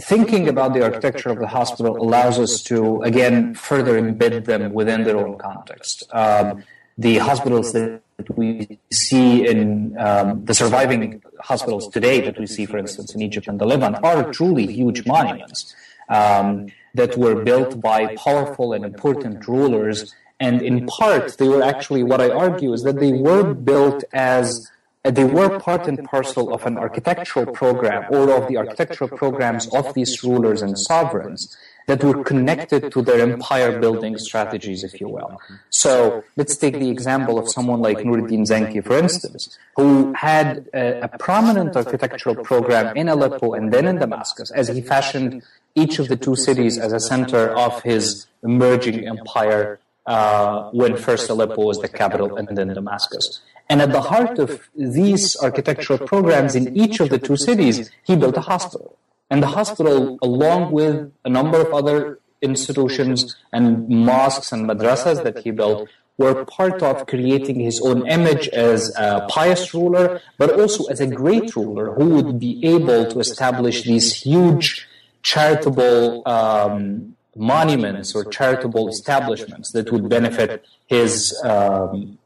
thinking 0.00 0.48
about 0.48 0.72
the 0.72 0.82
architecture 0.82 1.30
of 1.30 1.38
the 1.38 1.46
hospital 1.46 1.96
allows 2.00 2.38
us 2.38 2.62
to, 2.64 3.02
again, 3.02 3.54
further 3.54 4.00
embed 4.00 4.44
them 4.46 4.72
within 4.72 5.04
their 5.04 5.18
own 5.18 5.36
context. 5.36 6.04
Um, 6.12 6.64
the 6.98 7.18
hospitals 7.18 7.72
that 7.72 8.02
we 8.36 8.78
see 8.92 9.46
in 9.46 9.96
um, 9.98 10.44
the 10.44 10.54
surviving 10.54 11.22
hospitals 11.40 11.88
today 11.88 12.20
that 12.20 12.38
we 12.38 12.46
see, 12.46 12.66
for 12.66 12.78
instance, 12.78 13.14
in 13.14 13.22
Egypt 13.22 13.46
and 13.48 13.60
the 13.60 13.64
Levant, 13.64 13.96
are 14.02 14.30
truly 14.32 14.66
huge 14.66 15.06
monuments 15.06 15.74
um, 16.08 16.66
that 16.94 17.16
were 17.16 17.42
built 17.42 17.80
by 17.80 18.14
powerful 18.16 18.72
and 18.72 18.84
important 18.84 19.46
rulers. 19.46 20.14
And 20.38 20.62
in 20.62 20.86
part, 20.86 21.38
they 21.38 21.48
were 21.48 21.62
actually, 21.62 22.02
what 22.02 22.20
I 22.20 22.30
argue 22.30 22.72
is 22.72 22.82
that 22.82 22.98
they 23.00 23.12
were 23.12 23.54
built 23.54 24.04
as 24.12 24.70
they 25.02 25.24
were 25.24 25.58
part 25.58 25.86
and 25.86 26.04
parcel 26.04 26.52
of 26.52 26.66
an 26.66 26.76
architectural 26.76 27.46
program 27.46 28.04
or 28.10 28.30
of 28.32 28.48
the 28.48 28.58
architectural 28.58 29.08
programs 29.08 29.66
of 29.68 29.94
these 29.94 30.22
rulers 30.22 30.60
and 30.60 30.78
sovereigns 30.78 31.56
that 31.86 32.02
were 32.04 32.22
connected 32.24 32.92
to 32.92 33.02
their 33.02 33.20
empire 33.20 33.78
building 33.80 34.16
strategies, 34.18 34.84
if 34.84 35.00
you 35.00 35.08
will. 35.08 35.40
So 35.70 36.24
let's 36.36 36.56
take 36.56 36.74
the 36.78 36.90
example 36.90 37.38
of 37.38 37.48
someone 37.48 37.80
like 37.80 37.98
Nuruddin 37.98 38.46
Zenki, 38.46 38.84
for 38.84 38.96
instance, 38.98 39.58
who 39.76 40.12
had 40.14 40.68
a, 40.72 41.02
a 41.02 41.08
prominent 41.18 41.76
architectural 41.76 42.36
program 42.36 42.96
in 42.96 43.08
Aleppo 43.08 43.54
and 43.54 43.72
then 43.72 43.86
in 43.86 43.98
Damascus 43.98 44.50
as 44.50 44.68
he 44.68 44.80
fashioned 44.80 45.42
each 45.74 45.98
of 45.98 46.08
the 46.08 46.16
two 46.16 46.36
cities 46.36 46.78
as 46.78 46.92
a 46.92 47.00
center 47.00 47.50
of 47.56 47.82
his 47.82 48.26
emerging 48.42 49.06
empire 49.06 49.80
uh, 50.06 50.70
when 50.70 50.96
first 50.96 51.28
Aleppo 51.30 51.62
was 51.64 51.78
the 51.80 51.88
capital 51.88 52.36
and 52.36 52.56
then 52.56 52.68
Damascus. 52.68 53.40
And 53.68 53.80
at 53.80 53.92
the 53.92 54.00
heart 54.00 54.38
of 54.38 54.68
these 54.74 55.36
architectural 55.40 56.00
programs 56.00 56.56
in 56.56 56.76
each 56.76 56.98
of 56.98 57.08
the 57.10 57.18
two 57.18 57.36
cities, 57.36 57.90
he 58.04 58.16
built 58.16 58.36
a 58.36 58.40
hospital. 58.40 58.96
And 59.30 59.42
the 59.42 59.46
hospital, 59.46 60.18
along 60.22 60.72
with 60.72 61.12
a 61.24 61.28
number 61.28 61.60
of 61.60 61.72
other 61.72 62.18
institutions 62.42 63.36
and 63.52 63.88
mosques 63.88 64.50
and 64.52 64.68
madrasas 64.68 65.22
that 65.22 65.38
he 65.38 65.50
built, 65.50 65.88
were 66.18 66.44
part 66.44 66.82
of 66.82 67.06
creating 67.06 67.60
his 67.60 67.80
own 67.80 68.06
image 68.06 68.48
as 68.48 68.94
a 68.96 69.26
pious 69.30 69.72
ruler, 69.72 70.20
but 70.36 70.58
also 70.60 70.84
as 70.86 71.00
a 71.00 71.06
great 71.06 71.56
ruler 71.56 71.94
who 71.94 72.06
would 72.10 72.38
be 72.38 72.60
able 72.62 73.06
to 73.06 73.20
establish 73.20 73.84
these 73.84 74.12
huge 74.12 74.86
charitable 75.22 76.22
um, 76.28 77.16
monuments 77.36 78.14
or 78.14 78.24
charitable 78.24 78.88
establishments 78.88 79.72
that 79.72 79.90
would 79.92 80.08
benefit 80.08 80.64
his 80.88 81.40
um, 81.44 82.18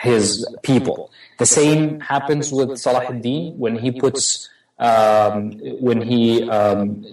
his 0.00 0.46
people. 0.62 1.10
The 1.38 1.46
same 1.46 2.00
happens 2.00 2.52
with 2.52 2.78
Salah 2.78 3.06
ad-Din 3.06 3.58
when 3.58 3.76
he 3.76 3.90
puts 3.90 4.48
um, 4.78 5.52
when 5.80 6.00
he 6.02 6.48
um, 6.48 7.04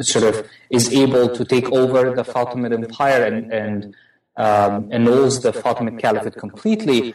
sort 0.00 0.24
of 0.24 0.46
is 0.70 0.92
able 0.92 1.28
to 1.28 1.44
take 1.44 1.70
over 1.72 2.14
the 2.14 2.22
Fatimid 2.24 2.72
Empire 2.72 3.24
and, 3.24 3.52
and 3.52 3.94
um, 4.36 4.88
annuls 4.92 5.40
the 5.40 5.52
Fatimid 5.52 5.98
Caliphate 5.98 6.36
completely, 6.36 7.14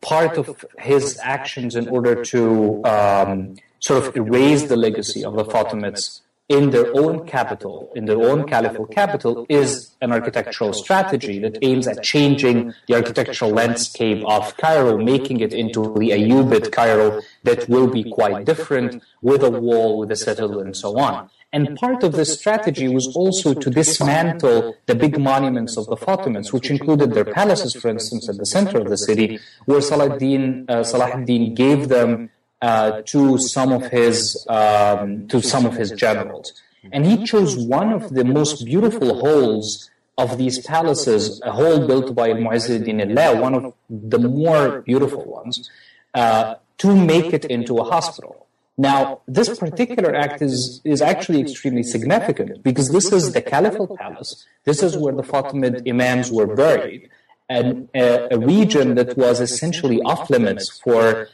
part 0.00 0.38
of 0.38 0.64
his 0.78 1.18
actions 1.22 1.74
in 1.74 1.88
order 1.88 2.22
to 2.24 2.84
um, 2.84 3.56
sort 3.80 4.04
of 4.04 4.16
erase 4.16 4.64
the 4.64 4.76
legacy 4.76 5.24
of 5.24 5.34
the 5.34 5.44
Fatimids 5.44 6.20
in 6.48 6.70
their 6.70 6.96
own 6.96 7.26
capital, 7.26 7.92
in 7.94 8.06
their 8.06 8.22
own 8.22 8.46
caliphal 8.48 8.86
capital, 8.86 9.46
is 9.48 9.94
an 10.00 10.12
architectural 10.12 10.72
strategy 10.72 11.38
that 11.38 11.58
aims 11.62 11.86
at 11.86 12.02
changing 12.02 12.72
the 12.86 12.94
architectural 12.94 13.50
landscape 13.50 14.24
of 14.26 14.56
Cairo, 14.56 14.96
making 14.96 15.40
it 15.40 15.52
into 15.52 15.82
the 15.98 16.10
Ayyubid 16.10 16.72
Cairo 16.72 17.20
that 17.44 17.68
will 17.68 17.86
be 17.86 18.04
quite 18.04 18.46
different 18.46 19.02
with 19.20 19.42
a 19.42 19.50
wall, 19.50 19.98
with 19.98 20.10
a 20.10 20.16
citadel, 20.16 20.60
and 20.60 20.74
so 20.74 20.98
on. 20.98 21.28
And 21.52 21.76
part 21.76 22.02
of 22.02 22.12
this 22.12 22.38
strategy 22.38 22.88
was 22.88 23.14
also 23.16 23.54
to 23.54 23.70
dismantle 23.70 24.76
the 24.86 24.94
big 24.94 25.18
monuments 25.18 25.78
of 25.78 25.86
the 25.86 25.96
Fatimids, 25.96 26.52
which 26.52 26.70
included 26.70 27.12
their 27.12 27.24
palaces, 27.24 27.74
for 27.74 27.88
instance, 27.88 28.28
at 28.28 28.36
the 28.36 28.44
center 28.44 28.78
of 28.78 28.88
the 28.88 28.98
city, 28.98 29.38
where 29.64 29.80
Salahuddin, 29.80 30.68
uh, 30.68 30.80
Salahuddin 30.80 31.54
gave 31.54 31.88
them 31.88 32.30
uh, 32.62 33.02
to 33.06 33.38
some 33.38 33.72
of 33.72 33.86
his 33.90 34.44
um, 34.48 35.28
to 35.28 35.40
some 35.40 35.64
of 35.66 35.74
his 35.74 35.90
generals, 35.92 36.52
and 36.92 37.06
he 37.06 37.24
chose 37.24 37.56
one 37.56 37.92
of 37.92 38.14
the 38.14 38.24
most 38.24 38.64
beautiful 38.64 39.20
halls 39.20 39.90
of 40.18 40.36
these 40.36 40.58
palaces, 40.66 41.40
a 41.44 41.52
hall 41.52 41.86
built 41.86 42.14
by 42.14 42.30
Mu'izzuddin 42.30 43.16
Allah, 43.16 43.40
one 43.40 43.54
of 43.54 43.72
the 43.88 44.18
more 44.18 44.82
beautiful 44.82 45.24
ones, 45.24 45.70
uh, 46.14 46.56
to 46.78 46.94
make 46.96 47.32
it 47.32 47.44
into 47.44 47.78
a 47.78 47.84
hospital. 47.84 48.48
Now, 48.76 49.20
this 49.26 49.58
particular 49.58 50.14
act 50.14 50.40
is, 50.40 50.80
is 50.84 51.02
actually 51.02 51.40
extremely 51.40 51.82
significant 51.82 52.62
because 52.62 52.90
this 52.90 53.12
is 53.12 53.32
the 53.32 53.42
Caliphal 53.42 53.96
Palace. 53.96 54.44
This 54.64 54.82
is 54.82 54.96
where 54.96 55.14
the 55.14 55.22
Fatimid 55.22 55.88
Imams 55.88 56.30
were 56.30 56.46
buried, 56.46 57.10
and 57.48 57.88
a, 57.94 58.34
a 58.34 58.38
region 58.38 58.94
that 58.96 59.16
was 59.16 59.40
essentially 59.40 60.00
off 60.02 60.30
limits 60.30 60.80
for 60.80 61.28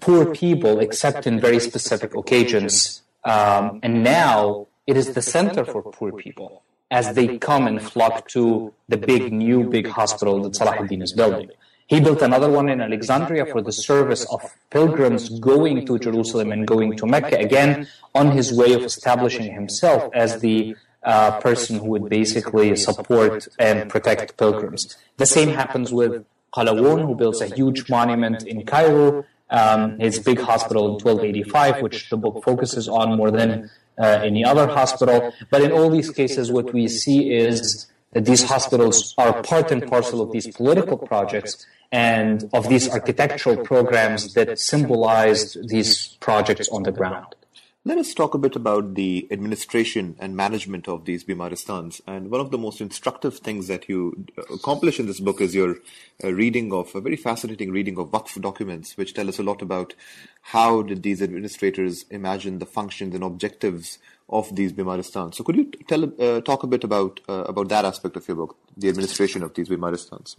poor 0.00 0.34
people 0.34 0.80
except 0.80 1.26
in 1.26 1.40
very 1.40 1.60
specific 1.60 2.14
occasions. 2.16 3.02
Um, 3.24 3.80
and 3.82 4.02
now 4.02 4.66
it 4.86 4.96
is 4.96 5.12
the 5.12 5.22
center 5.22 5.64
for 5.64 5.82
poor 5.82 6.12
people 6.12 6.62
as 6.90 7.14
they 7.14 7.38
come 7.38 7.66
and 7.66 7.82
flock 7.82 8.28
to 8.28 8.72
the 8.88 8.96
big, 8.96 9.32
new 9.32 9.64
big 9.64 9.86
hospital 9.88 10.42
that 10.42 10.52
Salahuddin 10.52 11.02
is 11.02 11.12
building. 11.12 11.50
He 11.86 12.00
built 12.00 12.22
another 12.22 12.50
one 12.50 12.68
in 12.68 12.80
Alexandria 12.80 13.46
for 13.46 13.60
the 13.60 13.72
service 13.72 14.24
of 14.30 14.42
pilgrims 14.70 15.28
going 15.40 15.86
to 15.86 15.98
Jerusalem 15.98 16.52
and 16.52 16.66
going 16.66 16.96
to 16.96 17.06
Mecca, 17.06 17.38
again, 17.38 17.88
on 18.14 18.30
his 18.30 18.52
way 18.52 18.72
of 18.74 18.82
establishing 18.82 19.52
himself 19.52 20.10
as 20.14 20.40
the 20.40 20.76
uh, 21.02 21.40
person 21.40 21.78
who 21.78 21.86
would 21.86 22.08
basically 22.08 22.76
support 22.76 23.48
and 23.58 23.90
protect 23.90 24.36
pilgrims. 24.36 24.96
The 25.16 25.26
same 25.26 25.48
happens 25.50 25.92
with 25.92 26.24
Qalawun, 26.54 27.06
who 27.06 27.14
builds 27.14 27.40
a 27.40 27.46
huge 27.46 27.88
monument 27.88 28.46
in 28.46 28.64
Cairo 28.64 29.24
um, 29.52 29.98
his 30.00 30.18
big 30.18 30.40
hospital 30.40 30.86
in 30.86 30.92
1285, 30.92 31.82
which 31.82 32.10
the 32.10 32.16
book 32.16 32.42
focuses 32.42 32.88
on 32.88 33.16
more 33.16 33.30
than 33.30 33.70
uh, 33.98 34.20
any 34.24 34.44
other 34.44 34.66
hospital. 34.66 35.32
But 35.50 35.62
in 35.62 35.70
all 35.70 35.90
these 35.90 36.10
cases, 36.10 36.50
what 36.50 36.72
we 36.72 36.88
see 36.88 37.32
is 37.32 37.86
that 38.12 38.24
these 38.24 38.42
hospitals 38.42 39.14
are 39.18 39.42
part 39.42 39.70
and 39.70 39.86
parcel 39.86 40.20
of 40.20 40.32
these 40.32 40.48
political 40.48 40.96
projects 40.96 41.66
and 41.92 42.48
of 42.52 42.68
these 42.68 42.88
architectural 42.88 43.58
programs 43.58 44.32
that 44.34 44.58
symbolized 44.58 45.68
these 45.68 46.16
projects 46.20 46.68
on 46.70 46.82
the 46.84 46.92
ground. 46.92 47.34
Let 47.84 47.98
us 47.98 48.14
talk 48.14 48.34
a 48.34 48.38
bit 48.38 48.54
about 48.54 48.94
the 48.94 49.26
administration 49.32 50.14
and 50.20 50.36
management 50.36 50.86
of 50.86 51.04
these 51.04 51.24
Bimaristans. 51.24 52.00
And 52.06 52.30
one 52.30 52.40
of 52.40 52.52
the 52.52 52.58
most 52.58 52.80
instructive 52.80 53.38
things 53.38 53.66
that 53.66 53.88
you 53.88 54.24
uh, 54.38 54.42
accomplish 54.54 55.00
in 55.00 55.06
this 55.06 55.18
book 55.18 55.40
is 55.40 55.52
your 55.52 55.78
uh, 56.22 56.32
reading 56.32 56.72
of 56.72 56.94
a 56.94 57.00
very 57.00 57.16
fascinating 57.16 57.72
reading 57.72 57.98
of 57.98 58.12
Waqf 58.12 58.40
documents, 58.40 58.96
which 58.96 59.14
tell 59.14 59.28
us 59.28 59.40
a 59.40 59.42
lot 59.42 59.62
about 59.62 59.94
how 60.42 60.82
did 60.82 61.02
these 61.02 61.20
administrators 61.20 62.04
imagine 62.08 62.60
the 62.60 62.66
functions 62.66 63.16
and 63.16 63.24
objectives 63.24 63.98
of 64.28 64.54
these 64.54 64.72
Bimaristans. 64.72 65.34
So, 65.34 65.42
could 65.42 65.56
you 65.56 65.64
tell 65.88 66.04
uh, 66.04 66.40
talk 66.40 66.62
a 66.62 66.68
bit 66.68 66.84
about 66.84 67.18
uh, 67.28 67.46
about 67.48 67.68
that 67.70 67.84
aspect 67.84 68.16
of 68.16 68.28
your 68.28 68.36
book, 68.36 68.56
the 68.76 68.90
administration 68.90 69.42
of 69.42 69.54
these 69.54 69.68
Bimaristans? 69.68 70.36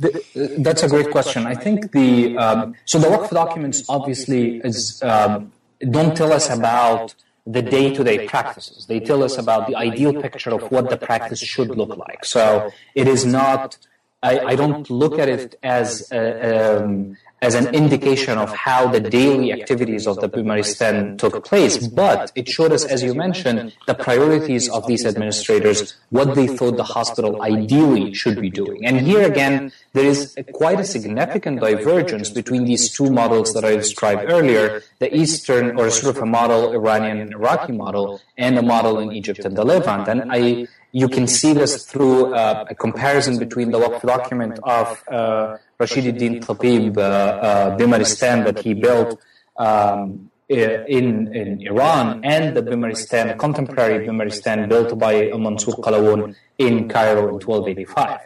That's 0.63 0.83
a 0.83 0.87
great 0.87 1.11
question. 1.11 1.45
I 1.45 1.55
think 1.55 1.91
the 1.91 2.37
um, 2.37 2.75
so 2.85 2.99
the 2.99 3.07
Waqf 3.07 3.31
documents 3.31 3.83
obviously 3.89 4.61
is 4.63 5.03
um, 5.03 5.51
don't 5.91 6.15
tell 6.15 6.31
us 6.31 6.49
about 6.49 7.13
the 7.45 7.61
day-to-day 7.61 8.27
practices. 8.27 8.85
They 8.85 8.99
tell 8.99 9.21
us 9.23 9.37
about 9.37 9.67
the 9.67 9.75
ideal 9.75 10.21
picture 10.21 10.51
of 10.51 10.71
what 10.71 10.89
the 10.89 10.97
practice 10.97 11.39
should 11.39 11.75
look 11.75 11.97
like. 11.97 12.23
So 12.25 12.71
it 12.95 13.07
is 13.07 13.25
not. 13.25 13.77
I, 14.21 14.39
I 14.39 14.55
don't 14.55 14.89
look 14.89 15.19
at 15.19 15.27
it 15.27 15.59
as 15.61 16.09
a, 16.11 16.83
um, 16.83 17.17
as 17.43 17.55
an 17.55 17.67
indication 17.75 18.37
of 18.37 18.49
how 18.55 18.87
the 18.87 19.01
daily 19.01 19.51
activities 19.51 20.07
of 20.07 20.15
the 20.21 20.29
Bimaristan 20.29 21.17
took 21.17 21.43
place, 21.43 21.75
but 21.87 22.31
it 22.35 22.47
showed 22.47 22.71
us, 22.71 22.85
as 22.85 23.03
you 23.03 23.13
mentioned, 23.13 23.75
the 23.85 23.93
priorities 23.93 24.69
of 24.69 24.87
these 24.87 25.05
administrators, 25.05 25.95
what 26.09 26.35
they 26.35 26.47
thought 26.47 26.77
the 26.77 26.89
hospital 26.97 27.41
ideally 27.41 28.13
should 28.13 28.39
be 28.39 28.49
doing. 28.49 28.85
And 28.85 29.01
here 29.01 29.23
again, 29.23 29.73
there 29.91 30.05
is 30.05 30.33
a, 30.37 30.43
quite 30.43 30.79
a 30.79 30.85
significant 30.85 31.59
divergence 31.59 32.29
between 32.29 32.63
these 32.63 32.89
two 32.89 33.09
models 33.11 33.53
that 33.53 33.65
I 33.65 33.75
described 33.75 34.31
earlier, 34.31 34.81
the 34.99 35.13
Eastern 35.13 35.77
or 35.77 35.89
sort 35.89 36.15
of 36.15 36.23
a 36.23 36.25
model, 36.25 36.71
Iranian 36.71 37.33
Iraqi 37.33 37.73
model, 37.73 38.21
and 38.37 38.57
a 38.57 38.61
model 38.61 38.99
in 38.99 39.11
Egypt 39.11 39.41
and 39.43 39.57
the 39.57 39.65
Levant. 39.65 40.07
And 40.07 40.31
I 40.31 40.67
you 40.93 41.09
can 41.09 41.27
see 41.27 41.53
this 41.53 41.85
through 41.85 42.33
uh, 42.35 42.65
a 42.69 42.75
comparison 42.75 43.39
between 43.39 43.71
the 43.71 43.79
document 44.05 44.59
of 44.63 45.03
uh, 45.09 45.57
Rashid 45.83 46.15
Tabib, 46.45 46.97
uh, 46.97 47.01
uh, 47.01 47.77
Bimaristan 47.77 48.45
that 48.45 48.59
he 48.59 48.73
built 48.73 49.19
um, 49.57 50.29
in, 50.47 51.33
in 51.33 51.61
Iran 51.61 52.21
and 52.23 52.55
the 52.55 52.61
Bimaristan, 52.61 53.37
contemporary 53.37 54.07
Bimaristan 54.07 54.69
built 54.69 54.97
by 54.97 55.15
Mansur 55.43 55.75
Qalawun 55.83 56.35
in 56.57 56.87
Cairo 56.89 57.27
in 57.27 57.39
1285. 57.39 58.19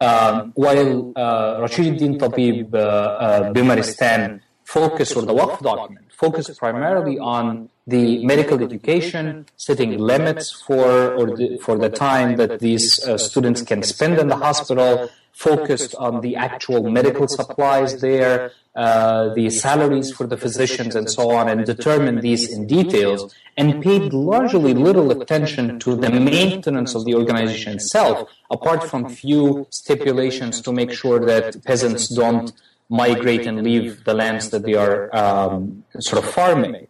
Um, 0.00 0.52
while 0.54 1.12
uh, 1.16 1.60
Rashid 1.62 1.98
Tabib 2.20 2.74
uh, 2.74 2.78
uh, 2.78 3.52
Bimaristan 3.52 4.40
focused, 4.64 5.16
or 5.16 5.22
the 5.22 5.34
Waqf 5.34 5.60
document, 5.60 6.12
focused 6.12 6.58
primarily 6.58 7.18
on 7.18 7.68
the 7.86 8.24
medical 8.24 8.62
education, 8.62 9.46
setting 9.56 9.98
limits 9.98 10.52
for 10.52 11.14
or 11.14 11.36
the, 11.36 11.58
for 11.58 11.76
the 11.76 11.88
time 11.90 12.36
that 12.36 12.60
these 12.60 13.02
uh, 13.04 13.18
students 13.18 13.62
can 13.62 13.82
spend 13.82 14.18
in 14.18 14.28
the 14.28 14.36
hospital, 14.36 15.10
focused 15.32 15.94
on 15.96 16.20
the 16.20 16.36
actual 16.36 16.88
medical 16.88 17.26
supplies 17.26 18.00
there, 18.00 18.52
uh, 18.76 19.34
the 19.34 19.50
salaries 19.50 20.12
for 20.12 20.26
the 20.26 20.36
physicians, 20.36 20.94
and 20.94 21.10
so 21.10 21.30
on, 21.30 21.48
and 21.48 21.66
determined 21.66 22.22
these 22.22 22.52
in 22.52 22.66
details, 22.66 23.34
and 23.56 23.82
paid 23.82 24.12
largely 24.12 24.74
little 24.74 25.10
attention 25.10 25.80
to 25.80 25.96
the 25.96 26.10
maintenance 26.10 26.94
of 26.94 27.04
the 27.04 27.14
organization 27.14 27.74
itself, 27.74 28.28
apart 28.50 28.84
from 28.84 29.08
few 29.08 29.66
stipulations 29.70 30.60
to 30.60 30.72
make 30.72 30.92
sure 30.92 31.18
that 31.18 31.62
peasants 31.64 32.08
don't 32.08 32.52
migrate 32.88 33.46
and 33.46 33.62
leave 33.62 34.04
the 34.04 34.14
lands 34.14 34.50
that 34.50 34.62
they 34.62 34.74
are 34.74 35.14
um, 35.16 35.82
sort 35.98 36.22
of 36.22 36.30
farming. 36.30 36.86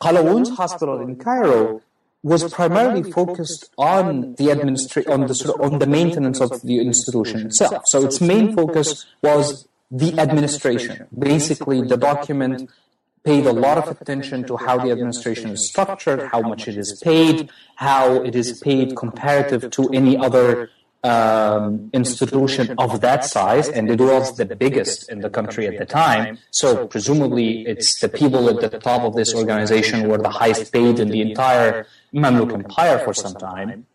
Qalawun's 0.00 0.56
hospital 0.56 1.00
in 1.00 1.16
Cairo 1.16 1.82
was 2.22 2.52
primarily 2.52 3.10
focused 3.10 3.70
on 3.78 4.34
the 4.34 4.46
administra- 4.46 5.08
on 5.08 5.26
the 5.26 5.34
sort 5.34 5.60
of, 5.60 5.72
on 5.72 5.78
the 5.78 5.86
maintenance 5.86 6.40
of 6.40 6.62
the 6.62 6.80
institution 6.80 7.46
itself. 7.46 7.82
So 7.86 8.04
its 8.04 8.20
main 8.20 8.54
focus 8.54 9.06
was 9.22 9.68
the 9.90 10.18
administration. 10.18 11.06
Basically, 11.16 11.82
the 11.82 11.96
document 11.96 12.68
paid 13.24 13.46
a 13.46 13.52
lot 13.52 13.78
of 13.78 14.00
attention 14.00 14.44
to 14.44 14.56
how 14.56 14.78
the 14.78 14.90
administration 14.90 15.50
is 15.50 15.68
structured, 15.68 16.22
how 16.32 16.40
much 16.40 16.68
it 16.68 16.76
is 16.76 17.00
paid, 17.02 17.50
how 17.76 18.22
it 18.22 18.34
is 18.34 18.58
paid 18.60 18.96
comparative 18.96 19.70
to 19.70 19.88
any 19.90 20.16
other 20.16 20.70
um, 21.04 21.90
institution 21.92 22.74
of 22.78 23.00
that 23.00 23.24
size, 23.24 23.68
and 23.68 23.90
it 23.90 24.00
was 24.00 24.36
the 24.36 24.44
biggest 24.44 25.10
in 25.10 25.20
the 25.20 25.30
country 25.30 25.66
at 25.66 25.78
the 25.78 25.86
time. 25.86 26.38
So 26.50 26.86
presumably, 26.86 27.66
it's 27.66 28.00
the 28.00 28.08
people 28.08 28.48
at 28.48 28.60
the 28.60 28.78
top 28.78 29.02
of 29.02 29.14
this 29.14 29.34
organization 29.34 30.08
were 30.08 30.18
the 30.18 30.30
highest 30.30 30.72
paid 30.72 30.98
in 30.98 31.08
the 31.08 31.20
entire 31.20 31.86
Mamluk 32.12 32.52
Empire 32.52 32.98
for 32.98 33.14
some 33.14 33.34
time. 33.34 33.86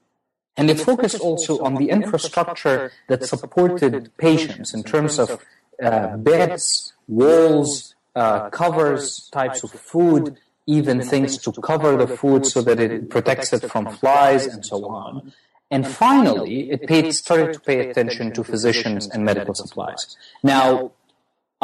And 0.56 0.70
it 0.70 0.80
focused 0.80 1.20
also 1.20 1.60
on 1.64 1.76
the 1.76 1.90
infrastructure 1.90 2.92
that 3.10 3.26
supported 3.26 4.16
patients 4.18 4.74
in 4.74 4.84
terms 4.84 5.18
of 5.18 5.44
uh, 5.84 6.16
beds, 6.18 6.94
walls, 7.08 7.96
uh, 8.16 8.50
covers, 8.52 9.30
types 9.34 9.64
of 9.64 9.72
food, 9.72 10.38
even 10.68 11.02
things 11.02 11.38
to 11.40 11.52
cover 11.52 11.98
the 11.98 12.08
food 12.08 12.46
so 12.46 12.62
that 12.62 12.80
it 12.80 13.10
protects 13.10 13.52
it 13.52 13.70
from 13.70 13.88
flies 13.88 14.46
and 14.46 14.66
so 14.66 14.86
on. 14.86 15.34
And 15.74 15.88
finally, 15.88 16.70
it 16.74 16.82
paid, 16.92 17.12
started 17.14 17.54
to 17.54 17.60
pay 17.60 17.78
attention 17.90 18.32
to 18.34 18.44
physicians 18.44 19.10
and 19.12 19.26
medical 19.26 19.56
supplies. 19.56 20.02
Now, 20.44 20.92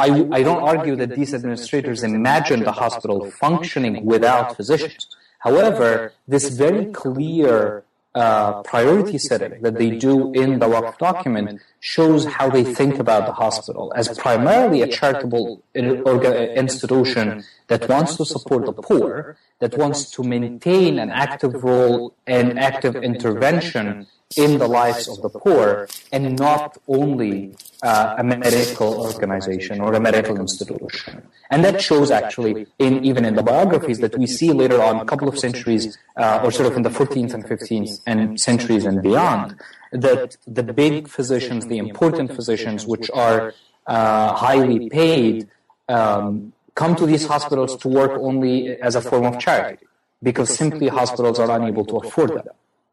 I, 0.04 0.08
I 0.38 0.42
don't 0.42 0.62
argue 0.72 0.96
that 0.96 1.10
these 1.18 1.32
administrators 1.38 2.02
imagined 2.02 2.62
the 2.70 2.72
hospital 2.72 3.30
functioning 3.30 4.04
without 4.04 4.56
physicians. 4.56 5.06
However, 5.46 6.12
this 6.26 6.44
very 6.48 6.86
clear 6.86 7.84
uh, 8.14 8.62
priority 8.62 9.18
setting 9.18 9.62
that 9.62 9.76
they 9.78 9.90
do 9.90 10.32
in 10.32 10.58
the 10.58 10.66
Waqf 10.66 10.98
document 10.98 11.60
shows 11.78 12.24
how 12.24 12.50
they 12.50 12.64
think 12.64 12.98
about 12.98 13.26
the 13.26 13.32
hospital 13.44 13.92
as 13.94 14.06
primarily 14.18 14.82
a 14.82 14.88
charitable 14.88 15.62
institution 15.74 17.44
that 17.68 17.88
wants 17.88 18.16
to 18.16 18.24
support 18.24 18.66
the 18.66 18.72
poor, 18.72 19.36
that 19.60 19.76
wants 19.78 20.10
to 20.10 20.22
maintain 20.22 20.98
an 20.98 21.10
active 21.10 21.62
role 21.62 22.14
and 22.26 22.58
active 22.58 22.96
intervention 22.96 24.06
in 24.36 24.58
the 24.58 24.68
lives 24.68 25.08
of 25.08 25.20
the 25.22 25.28
poor 25.28 25.88
and 26.12 26.38
not 26.38 26.78
only 26.86 27.54
uh, 27.82 28.14
a 28.18 28.24
medical 28.24 29.00
organization 29.00 29.80
or 29.80 29.94
a 29.94 30.00
medical 30.00 30.38
institution. 30.38 31.26
And 31.50 31.64
that 31.64 31.80
shows 31.80 32.10
actually 32.10 32.66
in 32.78 33.04
even 33.04 33.24
in 33.24 33.34
the 33.34 33.42
biographies 33.42 33.98
that 33.98 34.16
we 34.16 34.26
see 34.26 34.52
later 34.52 34.80
on 34.80 35.00
a 35.00 35.04
couple 35.04 35.28
of 35.28 35.36
centuries 35.38 35.98
uh, 36.16 36.40
or 36.44 36.52
sort 36.52 36.70
of 36.70 36.76
in 36.76 36.82
the 36.82 36.90
14th 36.90 37.34
and 37.34 37.44
15th 37.44 38.00
and 38.06 38.40
centuries 38.40 38.84
and 38.84 39.02
beyond 39.02 39.56
that 39.92 40.36
the 40.46 40.62
big 40.62 41.08
physicians, 41.08 41.66
the 41.66 41.78
important 41.78 42.32
physicians 42.32 42.86
which 42.86 43.10
are 43.12 43.52
uh, 43.88 44.34
highly 44.34 44.88
paid 44.88 45.48
um, 45.88 46.52
come 46.74 46.94
to 46.96 47.06
these 47.06 47.26
hospitals 47.26 47.76
to 47.78 47.88
work 47.88 48.12
only 48.20 48.80
as 48.80 48.94
a 48.94 49.00
form 49.00 49.24
of 49.24 49.38
charity 49.38 49.86
because 50.22 50.54
simply 50.54 50.88
hospitals 50.88 51.38
are 51.38 51.50
unable 51.50 51.84
to 51.86 51.96
afford 51.96 52.30
them. 52.30 52.48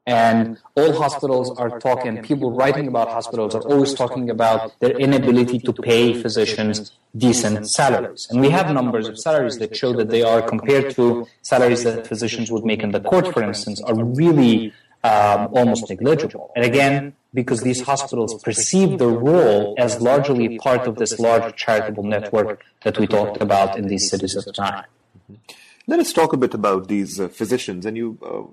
And 0.08 0.58
all 0.76 0.94
hospitals 0.94 1.52
are 1.60 1.82
talking, 1.82 2.22
people 2.24 2.52
writing 2.52 2.88
about 2.88 3.10
hospitals 3.10 3.54
are 3.54 3.62
always 3.63 3.94
talking 3.94 4.30
about 4.30 4.80
their 4.80 4.98
inability 4.98 5.60
to 5.60 5.74
pay 5.74 6.13
physicians 6.13 6.94
decent 7.18 7.70
salaries. 7.70 8.26
And 8.30 8.40
we 8.40 8.50
have 8.50 8.74
numbers 8.74 9.10
of 9.10 9.20
salaries 9.20 9.58
that 9.58 9.76
show 9.76 9.92
that 9.94 10.10
they 10.10 10.24
are, 10.24 10.42
compared 10.42 10.96
to 10.96 11.28
salaries 11.42 11.84
that 11.84 12.08
physicians 12.08 12.50
would 12.50 12.63
make 12.63 12.84
in 12.84 12.92
the 12.92 13.02
court, 13.02 13.34
for 13.34 13.44
instance, 13.44 13.82
are 13.82 14.02
really 14.02 14.74
um, 15.08 15.50
almost 15.54 15.89
negligible. 15.89 16.52
And 16.56 16.65
again, 16.65 17.13
because 17.34 17.62
these 17.62 17.82
hospitals 17.82 18.41
perceive 18.41 18.98
their 19.00 19.15
role 19.30 19.76
as 19.78 20.02
largely 20.02 20.58
part 20.58 20.88
of 20.88 20.96
this 20.96 21.20
large 21.20 21.56
charitable 21.56 22.04
network 22.04 22.63
that 22.84 22.98
we 22.98 23.06
talked 23.08 23.41
about 23.41 23.78
in 23.78 23.88
these 23.88 24.10
cities 24.10 24.36
at 24.36 24.46
the 24.46 24.54
time. 24.54 24.86
Let 25.89 26.00
us 26.00 26.12
talk 26.12 26.34
a 26.34 26.38
bit 26.38 26.54
about 26.54 26.89
these 26.89 27.17
uh, 27.20 27.30
physicians. 27.30 27.86
And 27.86 27.96
you, 27.96 28.17
uh, 28.22 28.43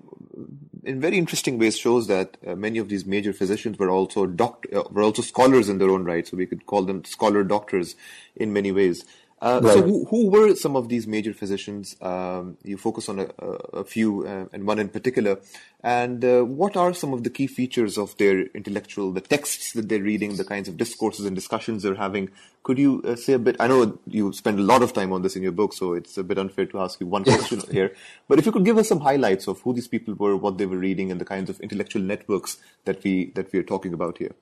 in 0.84 1.00
very 1.00 1.18
interesting 1.18 1.58
ways, 1.58 1.76
shows 1.76 2.06
that 2.06 2.36
uh, 2.46 2.54
many 2.54 2.78
of 2.78 2.88
these 2.88 3.04
major 3.06 3.32
physicians 3.32 3.76
were 3.76 3.90
also 3.90 4.26
doct- 4.26 4.72
uh, 4.72 4.84
were 4.92 5.02
also 5.02 5.20
scholars 5.22 5.68
in 5.68 5.78
their 5.78 5.90
own 5.90 6.04
right. 6.04 6.24
So 6.28 6.36
we 6.36 6.46
could 6.46 6.66
call 6.66 6.82
them 6.84 7.04
scholar 7.04 7.42
doctors 7.42 7.96
in 8.36 8.52
many 8.52 8.70
ways. 8.70 9.04
Uh, 9.44 9.60
right. 9.62 9.74
So, 9.74 9.82
who, 9.82 10.06
who, 10.06 10.30
were 10.30 10.54
some 10.54 10.74
of 10.74 10.88
these 10.88 11.06
major 11.06 11.34
physicians? 11.34 11.96
Um, 12.00 12.56
you 12.64 12.78
focus 12.78 13.10
on 13.10 13.18
a, 13.18 13.26
a 13.74 13.84
few, 13.84 14.26
uh, 14.26 14.46
and 14.54 14.66
one 14.66 14.78
in 14.78 14.88
particular. 14.88 15.38
And 15.82 16.24
uh, 16.24 16.44
what 16.44 16.78
are 16.78 16.94
some 16.94 17.12
of 17.12 17.24
the 17.24 17.28
key 17.28 17.46
features 17.46 17.98
of 17.98 18.16
their 18.16 18.46
intellectual, 18.54 19.12
the 19.12 19.20
texts 19.20 19.74
that 19.74 19.90
they're 19.90 20.00
reading, 20.00 20.36
the 20.36 20.46
kinds 20.46 20.66
of 20.66 20.78
discourses 20.78 21.26
and 21.26 21.36
discussions 21.36 21.82
they're 21.82 21.94
having? 21.94 22.30
Could 22.62 22.78
you 22.78 23.02
uh, 23.04 23.16
say 23.16 23.34
a 23.34 23.38
bit? 23.38 23.56
I 23.60 23.68
know 23.68 23.98
you 24.06 24.32
spend 24.32 24.58
a 24.60 24.62
lot 24.62 24.82
of 24.82 24.94
time 24.94 25.12
on 25.12 25.20
this 25.20 25.36
in 25.36 25.42
your 25.42 25.52
book, 25.52 25.74
so 25.74 25.92
it's 25.92 26.16
a 26.16 26.24
bit 26.24 26.38
unfair 26.38 26.64
to 26.64 26.80
ask 26.80 26.98
you 26.98 27.06
one 27.06 27.24
question 27.24 27.60
here. 27.70 27.94
But 28.28 28.38
if 28.38 28.46
you 28.46 28.52
could 28.52 28.64
give 28.64 28.78
us 28.78 28.88
some 28.88 29.00
highlights 29.00 29.46
of 29.46 29.60
who 29.60 29.74
these 29.74 29.88
people 29.88 30.14
were, 30.14 30.34
what 30.38 30.56
they 30.56 30.64
were 30.64 30.78
reading, 30.78 31.10
and 31.10 31.20
the 31.20 31.26
kinds 31.26 31.50
of 31.50 31.60
intellectual 31.60 32.00
networks 32.00 32.56
that 32.86 33.04
we 33.04 33.26
that 33.34 33.52
we 33.52 33.58
are 33.58 33.68
talking 33.74 33.92
about 33.92 34.16
here. 34.16 34.34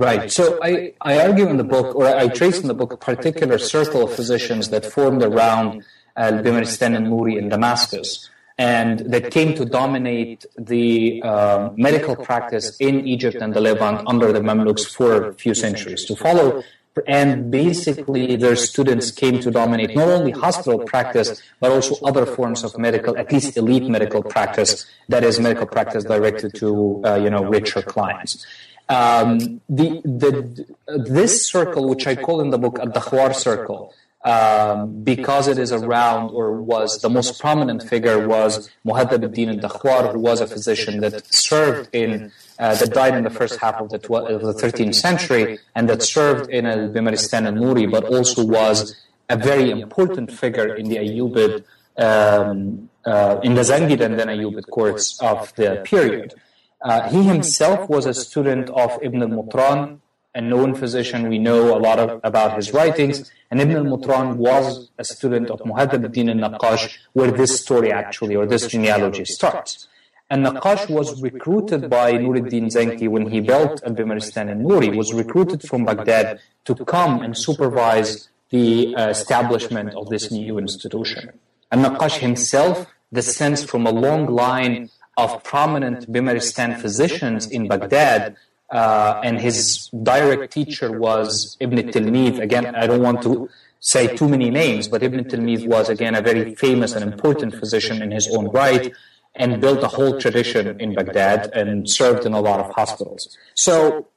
Right. 0.00 0.32
So 0.32 0.58
I, 0.62 0.94
I 1.00 1.20
argue 1.26 1.46
in 1.48 1.58
the 1.58 1.64
book, 1.76 1.94
or 1.94 2.06
I 2.06 2.28
trace 2.28 2.58
in 2.60 2.68
the 2.68 2.74
book, 2.74 2.92
a 2.92 2.96
particular 2.96 3.58
circle 3.58 4.00
of 4.06 4.10
physicians 4.14 4.70
that 4.70 4.84
formed 4.86 5.22
around 5.22 5.84
Al-Bimaristan 6.16 6.96
and 6.96 7.06
Nuri 7.08 7.34
in 7.36 7.48
Damascus. 7.48 8.30
and 8.60 9.00
that 9.14 9.30
came 9.30 9.54
to 9.54 9.64
dominate 9.64 10.44
the 10.58 11.22
uh, 11.22 11.70
medical 11.76 12.14
practice 12.14 12.76
in 12.78 12.94
Egypt 13.14 13.38
and 13.40 13.54
the 13.54 13.60
Levant 13.66 14.02
under 14.06 14.28
the 14.36 14.40
Mamluks 14.40 14.84
for 14.96 15.30
a 15.30 15.32
few 15.32 15.54
centuries 15.54 16.04
to 16.04 16.14
follow. 16.14 16.62
And 17.06 17.50
basically, 17.50 18.36
their 18.36 18.56
students 18.56 19.06
came 19.22 19.40
to 19.40 19.50
dominate 19.50 19.96
not 19.96 20.08
only 20.08 20.32
hospital 20.32 20.80
practice, 20.80 21.40
but 21.60 21.70
also 21.70 21.94
other 22.04 22.26
forms 22.26 22.62
of 22.62 22.76
medical, 22.76 23.16
at 23.16 23.32
least 23.32 23.56
elite 23.56 23.88
medical 23.88 24.22
practice, 24.22 24.84
that 25.08 25.22
is 25.24 25.40
medical 25.40 25.66
practice 25.66 26.04
directed 26.04 26.50
to, 26.56 27.00
uh, 27.06 27.14
you 27.14 27.30
know, 27.30 27.42
richer 27.44 27.80
clients. 27.80 28.44
Um, 28.90 29.60
the, 29.68 30.02
the, 30.04 30.66
this 30.98 31.48
circle, 31.48 31.88
which 31.88 32.08
I 32.08 32.16
call 32.16 32.40
in 32.40 32.50
the 32.50 32.58
book 32.58 32.76
a 32.80 32.86
Dakhwar 32.86 33.32
circle, 33.34 33.94
um, 34.24 35.02
because 35.02 35.46
it 35.48 35.58
is 35.58 35.72
around 35.72 36.30
or 36.30 36.60
was 36.60 37.00
the 37.00 37.08
most 37.08 37.40
prominent 37.40 37.82
figure 37.82 38.26
was 38.26 38.68
Muhaddab 38.84 39.22
al-Din 39.22 39.48
al-Dakhwar, 39.50 40.12
who 40.12 40.18
was 40.18 40.40
a 40.40 40.46
physician 40.46 41.00
that 41.00 41.32
served 41.32 41.88
in, 41.94 42.32
uh, 42.58 42.74
that 42.74 42.92
died 42.92 43.14
in 43.14 43.22
the 43.22 43.30
first 43.30 43.60
half 43.60 43.76
of 43.80 43.90
the, 43.90 43.98
tw- 43.98 44.28
of 44.34 44.42
the 44.42 44.52
13th 44.52 44.96
century 44.96 45.58
and 45.74 45.88
that 45.88 46.02
served 46.02 46.50
in 46.50 46.66
al-Bimaristan 46.66 47.46
al-Nuri, 47.46 47.90
but 47.90 48.04
also 48.04 48.44
was 48.44 48.94
a 49.28 49.36
very 49.36 49.70
important 49.70 50.32
figure 50.32 50.74
in 50.74 50.88
the 50.88 50.96
Ayyubid, 50.96 51.64
um, 51.96 52.90
uh, 53.06 53.40
in 53.42 53.54
the 53.54 53.62
Zangid 53.62 54.00
and 54.00 54.18
then 54.18 54.26
Ayyubid 54.26 54.68
courts 54.68 55.18
of 55.22 55.54
the 55.54 55.80
period. 55.84 56.34
Uh, 56.82 57.08
he 57.10 57.22
himself 57.22 57.88
was 57.90 58.06
a 58.06 58.14
student 58.14 58.70
of 58.70 58.98
Ibn 59.02 59.22
al-Mutran, 59.22 60.00
a 60.34 60.40
known 60.40 60.74
physician. 60.74 61.28
We 61.28 61.38
know 61.38 61.76
a 61.76 61.80
lot 61.80 61.98
of, 61.98 62.20
about 62.24 62.56
his 62.56 62.72
writings. 62.72 63.30
And 63.50 63.60
Ibn 63.60 63.76
al-Mutran 63.76 64.36
was 64.36 64.90
a 64.96 65.04
student 65.04 65.50
of 65.50 65.60
Muhaddab 65.60 66.04
al-Din 66.04 66.40
al-Naqash, 66.40 66.96
where 67.12 67.30
this 67.30 67.60
story 67.60 67.92
actually, 67.92 68.36
or 68.36 68.46
this 68.46 68.66
genealogy 68.66 69.24
starts. 69.24 69.88
And 70.30 70.46
Naqash 70.46 70.88
was 70.88 71.20
recruited 71.20 71.90
by 71.90 72.12
Nuruddin 72.12 72.66
Zenki 72.72 73.08
when 73.08 73.28
he 73.28 73.40
built 73.40 73.82
Al-Bimaristan 73.84 74.48
al-Nuri, 74.48 74.96
was 74.96 75.12
recruited 75.12 75.62
from 75.68 75.84
Baghdad 75.84 76.38
to 76.64 76.74
come 76.76 77.20
and 77.20 77.36
supervise 77.36 78.28
the 78.50 78.94
uh, 78.94 79.08
establishment 79.08 79.94
of 79.94 80.08
this 80.08 80.30
new 80.30 80.58
institution. 80.58 81.32
And 81.72 81.84
Naqash 81.84 82.18
himself 82.18 82.86
descends 83.12 83.64
from 83.64 83.86
a 83.86 83.90
long 83.90 84.26
line 84.26 84.88
of 85.16 85.42
prominent 85.42 86.10
Bimaristan 86.10 86.80
physicians 86.80 87.46
in 87.46 87.68
Baghdad 87.68 88.36
uh, 88.70 89.20
and 89.24 89.40
his 89.40 89.90
direct 90.02 90.52
teacher 90.52 90.98
was 90.98 91.56
Ibn 91.60 91.78
Tilmid. 91.90 92.40
Again, 92.40 92.74
I 92.74 92.86
don't 92.86 93.02
want 93.02 93.22
to 93.22 93.48
say 93.80 94.14
too 94.14 94.28
many 94.28 94.50
names, 94.50 94.88
but 94.88 95.02
Ibn 95.02 95.24
Tilmid 95.24 95.66
was 95.66 95.88
again 95.88 96.14
a 96.14 96.22
very 96.22 96.54
famous 96.54 96.94
and 96.94 97.12
important 97.12 97.54
physician 97.54 98.02
in 98.02 98.10
his 98.10 98.28
own 98.34 98.48
right 98.48 98.92
and 99.34 99.60
built 99.60 99.82
a 99.82 99.88
whole 99.88 100.18
tradition 100.20 100.80
in 100.80 100.94
Baghdad 100.94 101.50
and 101.54 101.88
served 101.88 102.26
in 102.26 102.32
a 102.32 102.40
lot 102.40 102.60
of 102.60 102.74
hospitals. 102.74 103.36
So, 103.54 104.08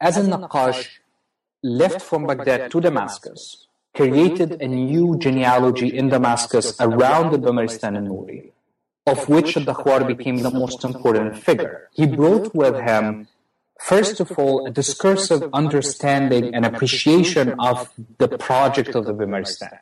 as 0.00 0.16
in 0.16 0.26
Naqash 0.26 0.88
left 1.62 2.02
from 2.02 2.26
Baghdad 2.26 2.70
to 2.70 2.80
Damascus, 2.80 3.66
created 3.94 4.60
a 4.60 4.68
new 4.68 5.16
genealogy 5.18 5.96
in 5.96 6.08
Damascus 6.08 6.78
around 6.80 7.32
the 7.32 7.38
Bimaristan 7.38 7.96
and 7.96 8.08
Nuri, 8.08 8.50
of 9.06 9.28
which 9.28 9.54
Dakhwar 9.54 10.06
became 10.06 10.38
the 10.38 10.50
most 10.50 10.84
important 10.84 11.36
figure. 11.42 11.88
He 11.92 12.06
brought 12.06 12.54
with 12.54 12.76
him 12.76 13.28
first 13.78 14.20
of 14.20 14.32
all, 14.38 14.66
a 14.66 14.70
discursive 14.70 15.42
understanding 15.52 16.54
and 16.54 16.64
appreciation 16.64 17.54
of 17.58 17.90
the 18.18 18.28
project 18.28 18.94
of 18.94 19.04
the 19.04 19.14
Bimaristan. 19.14 19.78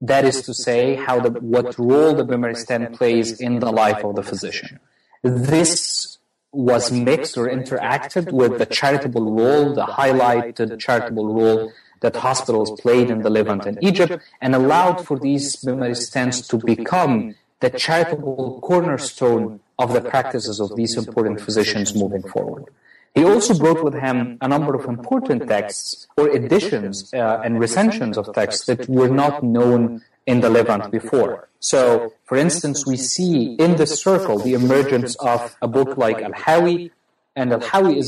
That 0.00 0.24
is 0.24 0.42
to 0.42 0.54
say, 0.54 0.96
how 0.96 1.20
the, 1.20 1.30
what 1.30 1.78
role 1.78 2.14
the 2.14 2.24
Bimaristan 2.24 2.96
plays 2.96 3.40
in 3.40 3.60
the 3.60 3.70
life 3.70 4.04
of 4.04 4.16
the 4.16 4.22
physician. 4.22 4.80
This 5.22 6.18
was 6.52 6.92
mixed 6.92 7.38
or 7.38 7.48
interacted 7.48 8.32
with 8.32 8.58
the 8.58 8.66
charitable 8.66 9.32
role, 9.32 9.74
the 9.74 9.86
highlighted 9.86 10.78
charitable 10.78 11.32
role 11.32 11.72
that 12.00 12.16
hospitals 12.16 12.72
played 12.80 13.10
in 13.10 13.22
the 13.22 13.30
Levant 13.30 13.64
and 13.64 13.78
Egypt, 13.80 14.20
and 14.40 14.54
allowed 14.56 15.06
for 15.06 15.18
these 15.18 15.56
Bimaristans 15.56 16.48
to 16.48 16.58
become 16.58 17.36
the 17.62 17.70
charitable 17.70 18.60
cornerstone 18.60 19.60
of 19.78 19.88
the 19.96 20.00
practices 20.00 20.56
of 20.60 20.68
these 20.78 20.96
important 21.02 21.40
physicians 21.40 21.94
moving 21.94 22.24
forward. 22.34 22.64
He 23.14 23.24
also 23.24 23.52
brought 23.64 23.82
with 23.84 23.96
him 24.06 24.38
a 24.40 24.48
number 24.48 24.74
of 24.74 24.84
important 24.96 25.48
texts 25.48 26.06
or 26.16 26.24
editions 26.30 27.12
uh, 27.14 27.40
and 27.44 27.60
recensions 27.60 28.16
of 28.16 28.24
texts 28.34 28.66
that 28.66 28.88
were 28.88 29.12
not 29.22 29.42
known 29.42 30.02
in 30.26 30.40
the 30.40 30.50
Levant 30.50 30.90
before. 30.90 31.48
So, 31.60 32.12
for 32.24 32.36
instance, 32.36 32.86
we 32.86 32.96
see 32.96 33.54
in 33.64 33.76
this 33.76 33.92
circle 34.00 34.38
the 34.38 34.54
emergence 34.54 35.14
of 35.16 35.56
a 35.60 35.68
book 35.68 35.96
like 35.96 36.18
Al-Hawi, 36.22 36.90
and 37.36 37.52
Al-Hawi 37.52 38.02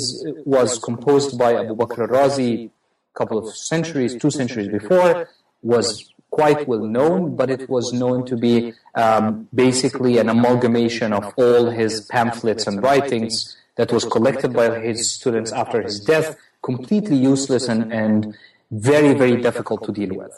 was 0.56 0.78
composed 0.78 1.38
by 1.38 1.54
Abu 1.54 1.74
Bakr 1.76 2.02
al-Razi 2.08 2.70
a 3.14 3.18
couple 3.18 3.38
of 3.38 3.54
centuries, 3.54 4.16
two 4.16 4.30
centuries 4.30 4.68
before, 4.68 5.28
was 5.62 6.12
quite 6.34 6.66
well 6.66 6.86
known, 6.98 7.36
but 7.36 7.48
it 7.50 7.68
was 7.68 7.92
known 7.92 8.26
to 8.26 8.36
be 8.36 8.72
um, 8.94 9.48
basically 9.54 10.18
an 10.18 10.28
amalgamation 10.28 11.12
of 11.12 11.32
all 11.36 11.70
his 11.70 11.92
pamphlets 12.14 12.66
and 12.66 12.82
writings 12.82 13.56
that 13.76 13.92
was 13.92 14.04
collected 14.04 14.52
by 14.52 14.80
his 14.80 15.12
students 15.12 15.50
after 15.52 15.82
his 15.82 16.00
death, 16.00 16.36
completely 16.62 17.16
useless 17.16 17.68
and, 17.68 17.92
and 17.92 18.36
very, 18.70 19.12
very 19.14 19.36
difficult 19.40 19.84
to 19.84 19.92
deal 19.92 20.14
with. 20.16 20.34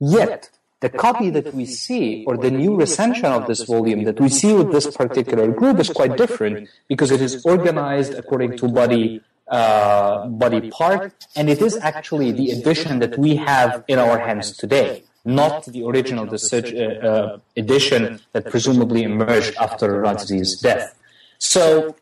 Yet, 0.00 0.50
the 0.80 0.90
copy 0.90 1.30
that 1.30 1.54
we 1.54 1.64
see, 1.64 2.24
or 2.26 2.36
the 2.36 2.50
new 2.50 2.76
recension 2.76 3.26
of 3.26 3.46
this 3.46 3.62
volume 3.64 4.04
that 4.04 4.20
we 4.20 4.28
see 4.28 4.52
with 4.52 4.70
this 4.72 4.86
particular 4.94 5.50
group 5.50 5.78
is 5.80 5.88
quite 5.88 6.16
different 6.16 6.68
because 6.88 7.10
it 7.10 7.22
is 7.22 7.44
organized 7.46 8.12
according 8.14 8.56
to 8.58 8.68
body 8.68 9.22
uh, 9.48 10.26
body 10.26 10.70
part, 10.70 11.14
and 11.36 11.48
it 11.48 11.62
is 11.62 11.76
actually 11.76 12.32
the 12.32 12.50
edition 12.50 12.98
that 12.98 13.16
we 13.16 13.36
have 13.36 13.84
in 13.86 13.98
our 13.98 14.18
hands 14.18 14.56
today, 14.56 15.04
not 15.26 15.64
the 15.66 15.84
original 15.84 16.28
uh, 16.28 16.56
uh, 16.56 17.38
edition 17.56 18.20
that 18.32 18.48
presumably 18.48 19.02
emerged 19.02 19.54
after 19.56 20.02
Razi's 20.02 20.60
death. 20.60 20.94
So 21.38 21.96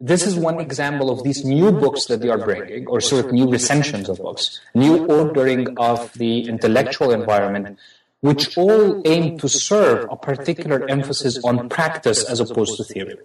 this 0.00 0.26
is 0.26 0.34
one 0.36 0.60
example 0.60 1.10
of 1.10 1.22
these 1.22 1.44
new 1.44 1.70
books 1.70 2.06
that 2.06 2.20
they 2.20 2.28
are 2.28 2.38
bringing, 2.38 2.86
or 2.86 3.00
sort 3.00 3.26
of 3.26 3.32
new 3.32 3.48
recensions 3.50 4.08
of 4.08 4.18
books, 4.18 4.60
new 4.74 5.06
ordering 5.06 5.76
of 5.78 6.12
the 6.14 6.48
intellectual 6.48 7.10
environment, 7.12 7.78
which 8.20 8.56
all 8.56 9.02
aim 9.04 9.38
to 9.38 9.48
serve 9.48 10.06
a 10.10 10.16
particular 10.16 10.88
emphasis 10.88 11.38
on 11.44 11.68
practice 11.68 12.24
as 12.24 12.40
opposed 12.40 12.76
to 12.76 12.84
theory. 12.84 13.16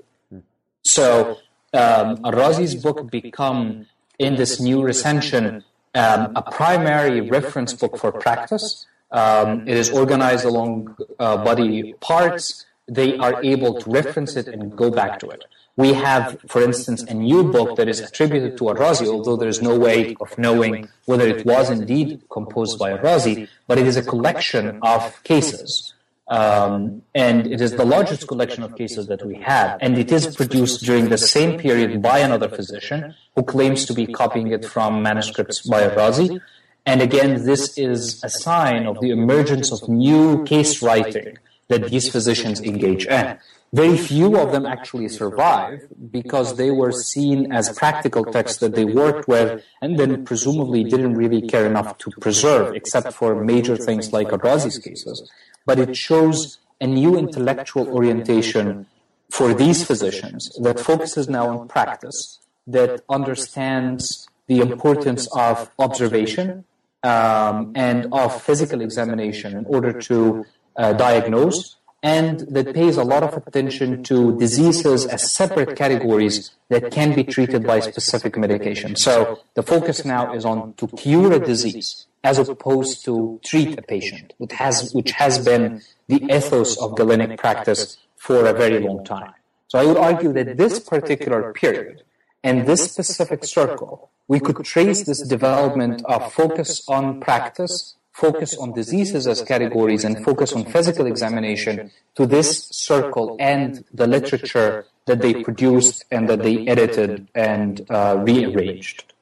So, 0.83 1.37
um, 1.73 2.17
Razi's 2.17 2.75
book 2.75 3.11
become 3.11 3.85
in 4.19 4.35
this 4.35 4.59
new 4.59 4.81
recension 4.81 5.63
um, 5.95 6.33
a 6.35 6.41
primary 6.41 7.21
reference 7.21 7.73
book 7.73 7.97
for 7.97 8.11
practice. 8.11 8.85
Um, 9.11 9.67
it 9.67 9.77
is 9.77 9.89
organized 9.89 10.45
along 10.45 10.95
uh, 11.19 11.37
body 11.43 11.93
parts. 12.01 12.65
They 12.87 13.17
are 13.17 13.43
able 13.43 13.79
to 13.81 13.89
reference 13.89 14.35
it 14.35 14.47
and 14.47 14.75
go 14.75 14.89
back 14.89 15.19
to 15.19 15.29
it. 15.29 15.43
We 15.77 15.93
have, 15.93 16.39
for 16.47 16.63
instance, 16.63 17.03
a 17.03 17.13
new 17.13 17.43
book 17.43 17.77
that 17.77 17.87
is 17.87 17.99
attributed 17.99 18.57
to 18.57 18.69
Al-Razi, 18.69 19.07
although 19.07 19.35
there 19.35 19.47
is 19.47 19.61
no 19.61 19.77
way 19.77 20.15
of 20.19 20.35
knowing 20.37 20.89
whether 21.05 21.27
it 21.27 21.45
was 21.45 21.69
indeed 21.69 22.21
composed 22.31 22.79
by 22.79 22.91
Al-Razi, 22.91 23.47
but 23.67 23.77
it 23.77 23.85
is 23.85 23.95
a 23.95 24.01
collection 24.01 24.79
of 24.81 25.23
cases. 25.23 25.93
Um, 26.29 27.03
and 27.15 27.47
it 27.47 27.61
is 27.61 27.75
the 27.75 27.85
largest 27.85 28.27
collection 28.27 28.63
of 28.63 28.75
cases 28.75 29.07
that 29.07 29.25
we 29.25 29.35
have. 29.35 29.77
And 29.79 29.97
it 29.97 30.11
is 30.11 30.35
produced 30.35 30.83
during 30.83 31.09
the 31.09 31.17
same 31.17 31.57
period 31.59 32.01
by 32.01 32.19
another 32.19 32.49
physician 32.49 33.15
who 33.35 33.43
claims 33.43 33.85
to 33.85 33.93
be 33.93 34.07
copying 34.07 34.51
it 34.51 34.65
from 34.65 35.03
manuscripts 35.03 35.61
by 35.61 35.83
Al-Razi. 35.83 36.41
And 36.87 37.01
again, 37.01 37.43
this 37.43 37.77
is 37.77 38.23
a 38.23 38.29
sign 38.29 38.87
of 38.87 39.01
the 39.01 39.09
emergence 39.09 39.73
of 39.73 39.89
new 39.89 40.45
case 40.45 40.81
writing 40.81 41.37
that 41.67 41.89
these 41.89 42.07
physicians 42.09 42.61
engage 42.61 43.05
in. 43.05 43.37
Very 43.73 43.97
few 43.97 44.37
of 44.37 44.53
them 44.53 44.65
actually 44.65 45.09
survive 45.09 45.85
because 46.09 46.55
they 46.55 46.71
were 46.71 46.93
seen 46.93 47.51
as 47.51 47.77
practical 47.77 48.23
texts 48.23 48.59
that 48.59 48.73
they 48.75 48.85
worked 48.85 49.27
with 49.27 49.65
and 49.81 49.99
then 49.99 50.23
presumably 50.23 50.85
didn't 50.85 51.15
really 51.15 51.41
care 51.41 51.65
enough 51.65 51.97
to 51.97 52.09
preserve, 52.21 52.73
except 52.73 53.11
for 53.11 53.35
major 53.35 53.75
things 53.75 54.13
like 54.13 54.31
Al-Razi's 54.31 54.77
cases. 54.77 55.29
But 55.65 55.79
it 55.79 55.97
shows 55.97 56.59
a 56.79 56.87
new 56.87 57.17
intellectual 57.17 57.89
orientation 57.89 58.85
for 59.29 59.53
these 59.53 59.85
physicians 59.85 60.57
that 60.61 60.79
focuses 60.79 61.27
now 61.27 61.49
on 61.49 61.67
practice, 61.67 62.39
that 62.65 63.03
understands 63.09 64.29
the 64.47 64.61
importance 64.61 65.27
of 65.35 65.69
observation 65.77 66.63
um, 67.11 67.71
and 67.75 68.07
of 68.11 68.29
physical 68.47 68.81
examination 68.81 69.49
in 69.59 69.65
order 69.65 69.91
to 70.09 70.45
uh, 70.75 70.93
diagnose 70.93 71.77
and 72.03 72.41
that 72.55 72.73
pays 72.75 72.95
a 72.97 73.03
lot 73.03 73.23
of 73.23 73.31
attention 73.47 74.03
to 74.03 74.37
diseases 74.37 75.05
as 75.05 75.31
separate 75.31 75.75
categories 75.75 76.51
that 76.69 76.91
can 76.91 77.15
be 77.15 77.23
treated 77.23 77.61
by 77.71 77.79
specific 77.79 78.37
medication. 78.37 78.95
So 78.95 79.39
the 79.55 79.63
focus 79.63 80.05
now 80.05 80.33
is 80.33 80.45
on 80.45 80.73
to 80.75 80.87
cure 80.87 81.33
a 81.33 81.39
disease 81.39 82.05
as 82.23 82.37
opposed 82.37 83.03
to 83.05 83.39
treat 83.43 83.79
a 83.79 83.81
patient, 83.81 84.33
which 84.37 84.53
has, 84.53 84.93
which 84.93 85.11
has 85.11 85.43
been 85.43 85.81
the 86.07 86.19
ethos 86.37 86.77
of 86.77 86.91
Galenic 86.95 87.37
practice 87.37 87.97
for 88.15 88.45
a 88.45 88.53
very 88.53 88.79
long 88.79 89.03
time. 89.03 89.33
So 89.67 89.79
I 89.79 89.85
would 89.85 89.97
argue 89.97 90.31
that 90.33 90.57
this 90.57 90.79
particular 90.79 91.51
period 91.53 92.03
and 92.43 92.67
this 92.67 92.91
specific 92.91 93.43
circle, 93.43 94.11
we 94.27 94.39
could 94.39 94.63
trace 94.65 95.03
this 95.03 95.21
development 95.21 96.03
of 96.05 96.33
focus 96.33 96.83
on 96.87 97.19
practice, 97.21 97.95
focus 98.11 98.57
on 98.57 98.73
diseases 98.73 99.27
as 99.27 99.41
categories, 99.41 100.03
and 100.03 100.23
focus 100.23 100.53
on 100.53 100.65
physical 100.65 101.05
examination 101.05 101.91
to 102.15 102.25
this 102.25 102.67
circle 102.69 103.37
and 103.39 103.85
the 103.93 104.07
literature 104.07 104.85
that 105.05 105.21
they 105.21 105.43
produced 105.43 106.03
and 106.11 106.27
that 106.29 106.43
they 106.43 106.67
edited 106.67 107.27
and 107.33 107.85
uh, 107.89 108.17
rearranged. 108.19 109.13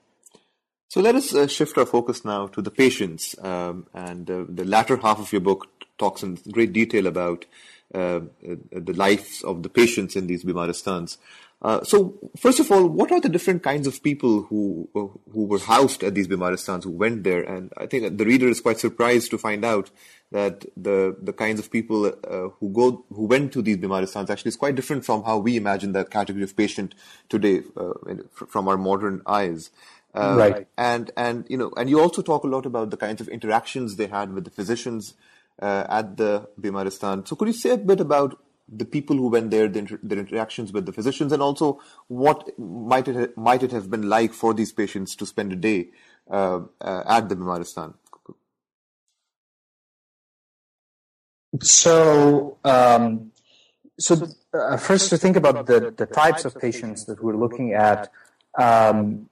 So 0.89 1.01
let 1.01 1.15
us 1.15 1.35
uh, 1.35 1.47
shift 1.47 1.77
our 1.77 1.85
focus 1.85 2.25
now 2.25 2.47
to 2.47 2.61
the 2.61 2.71
patients. 2.71 3.35
Um, 3.43 3.85
and 3.93 4.29
uh, 4.29 4.45
the 4.47 4.65
latter 4.65 4.97
half 4.97 5.19
of 5.19 5.31
your 5.31 5.41
book 5.41 5.67
talks 5.97 6.23
in 6.23 6.39
great 6.51 6.73
detail 6.73 7.05
about 7.07 7.45
uh, 7.93 7.97
uh 7.99 8.21
the 8.71 8.93
lives 8.93 9.43
of 9.43 9.61
the 9.61 9.69
patients 9.69 10.15
in 10.15 10.27
these 10.27 10.43
Bimaristans. 10.43 11.17
Uh, 11.65 11.83
so, 11.83 12.13
first 12.37 12.59
of 12.59 12.71
all, 12.71 12.85
what 12.85 13.11
are 13.11 13.19
the 13.19 13.27
different 13.27 13.63
kinds 13.63 13.87
of 13.87 14.03
people 14.03 14.43
who 14.43 14.87
who 15.33 15.45
were 15.47 15.57
housed 15.57 16.03
at 16.03 16.13
these 16.13 16.27
Bimaristans 16.27 16.83
who 16.83 16.91
went 16.91 17.23
there? 17.23 17.41
And 17.41 17.73
I 17.75 17.87
think 17.87 18.19
the 18.19 18.25
reader 18.25 18.47
is 18.47 18.61
quite 18.61 18.77
surprised 18.77 19.31
to 19.31 19.39
find 19.39 19.65
out 19.65 19.89
that 20.31 20.63
the 20.77 21.17
the 21.19 21.33
kinds 21.33 21.59
of 21.59 21.71
people 21.71 22.05
uh, 22.05 22.49
who 22.59 22.69
go 22.69 23.03
who 23.11 23.25
went 23.25 23.51
to 23.53 23.63
these 23.63 23.77
Bimaristans 23.77 24.29
actually 24.29 24.49
is 24.49 24.57
quite 24.57 24.75
different 24.75 25.05
from 25.05 25.23
how 25.23 25.39
we 25.39 25.57
imagine 25.57 25.93
that 25.93 26.11
category 26.11 26.43
of 26.43 26.55
patient 26.55 26.93
today 27.29 27.63
uh, 27.75 27.93
from 28.47 28.67
our 28.67 28.77
modern 28.77 29.23
eyes. 29.25 29.71
Uh, 30.13 30.35
right. 30.37 30.67
And 30.77 31.09
and 31.17 31.45
you 31.49 31.57
know, 31.57 31.71
and 31.75 31.89
you 31.89 31.99
also 31.99 32.21
talk 32.21 32.43
a 32.43 32.47
lot 32.47 32.67
about 32.67 32.91
the 32.91 32.97
kinds 32.97 33.21
of 33.21 33.27
interactions 33.27 33.95
they 33.95 34.05
had 34.05 34.33
with 34.33 34.43
the 34.43 34.51
physicians 34.51 35.15
uh, 35.59 35.87
at 35.89 36.17
the 36.17 36.47
Bimaristan. 36.61 37.27
So, 37.27 37.35
could 37.35 37.47
you 37.47 37.55
say 37.55 37.71
a 37.71 37.77
bit 37.77 37.99
about 37.99 38.39
the 38.67 38.85
people 38.85 39.15
who 39.15 39.27
went 39.27 39.51
there, 39.51 39.67
the 39.67 39.79
inter- 39.79 39.99
their 40.01 40.19
interactions 40.19 40.71
with 40.71 40.85
the 40.85 40.93
physicians, 40.93 41.31
and 41.31 41.41
also 41.41 41.79
what 42.07 42.57
might 42.57 43.07
it 43.07 43.37
might 43.37 43.63
it 43.63 43.71
have 43.71 43.89
been 43.89 44.09
like 44.09 44.33
for 44.33 44.53
these 44.53 44.71
patients 44.71 45.15
to 45.15 45.25
spend 45.25 45.53
a 45.53 45.55
day 45.55 45.89
uh, 46.29 46.61
uh, 46.81 47.03
at 47.07 47.29
the 47.29 47.35
Bimaristan? 47.35 47.93
So, 51.61 52.57
um, 52.63 53.31
so 53.99 54.27
uh, 54.53 54.77
first 54.77 55.09
to 55.09 55.17
think 55.17 55.37
about 55.37 55.67
the, 55.67 55.93
the 55.95 56.05
types 56.05 56.43
of 56.43 56.59
patients 56.59 57.05
that 57.05 57.23
we're 57.23 57.37
looking 57.37 57.73
at. 57.73 58.11
Um, 58.57 59.29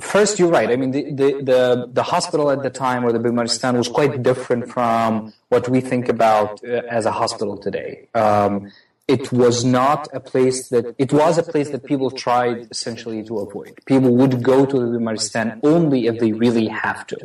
first, 0.00 0.38
you're 0.38 0.50
right. 0.50 0.70
I 0.70 0.76
mean, 0.76 0.90
the, 0.90 1.12
the, 1.12 1.42
the, 1.42 1.90
the, 1.92 2.02
hospital 2.02 2.50
at 2.50 2.62
the 2.62 2.70
time, 2.70 3.04
or 3.04 3.12
the 3.12 3.18
Bimaristan, 3.18 3.76
was 3.76 3.88
quite 3.88 4.22
different 4.22 4.68
from 4.68 5.32
what 5.48 5.68
we 5.68 5.80
think 5.80 6.08
about 6.08 6.62
uh, 6.64 6.82
as 6.90 7.06
a 7.06 7.12
hospital 7.12 7.56
today. 7.56 8.08
Um, 8.14 8.70
it 9.06 9.32
was 9.32 9.64
not 9.64 10.08
a 10.12 10.20
place 10.20 10.68
that, 10.68 10.94
it 10.98 11.12
was 11.12 11.38
a 11.38 11.42
place 11.42 11.70
that 11.70 11.84
people 11.84 12.10
tried 12.10 12.68
essentially 12.70 13.22
to 13.24 13.38
avoid. 13.38 13.78
People 13.86 14.14
would 14.16 14.42
go 14.42 14.66
to 14.66 14.76
the 14.78 14.98
Bimaristan 14.98 15.60
only 15.62 16.06
if 16.06 16.18
they 16.18 16.32
really 16.32 16.66
have 16.68 17.06
to. 17.06 17.18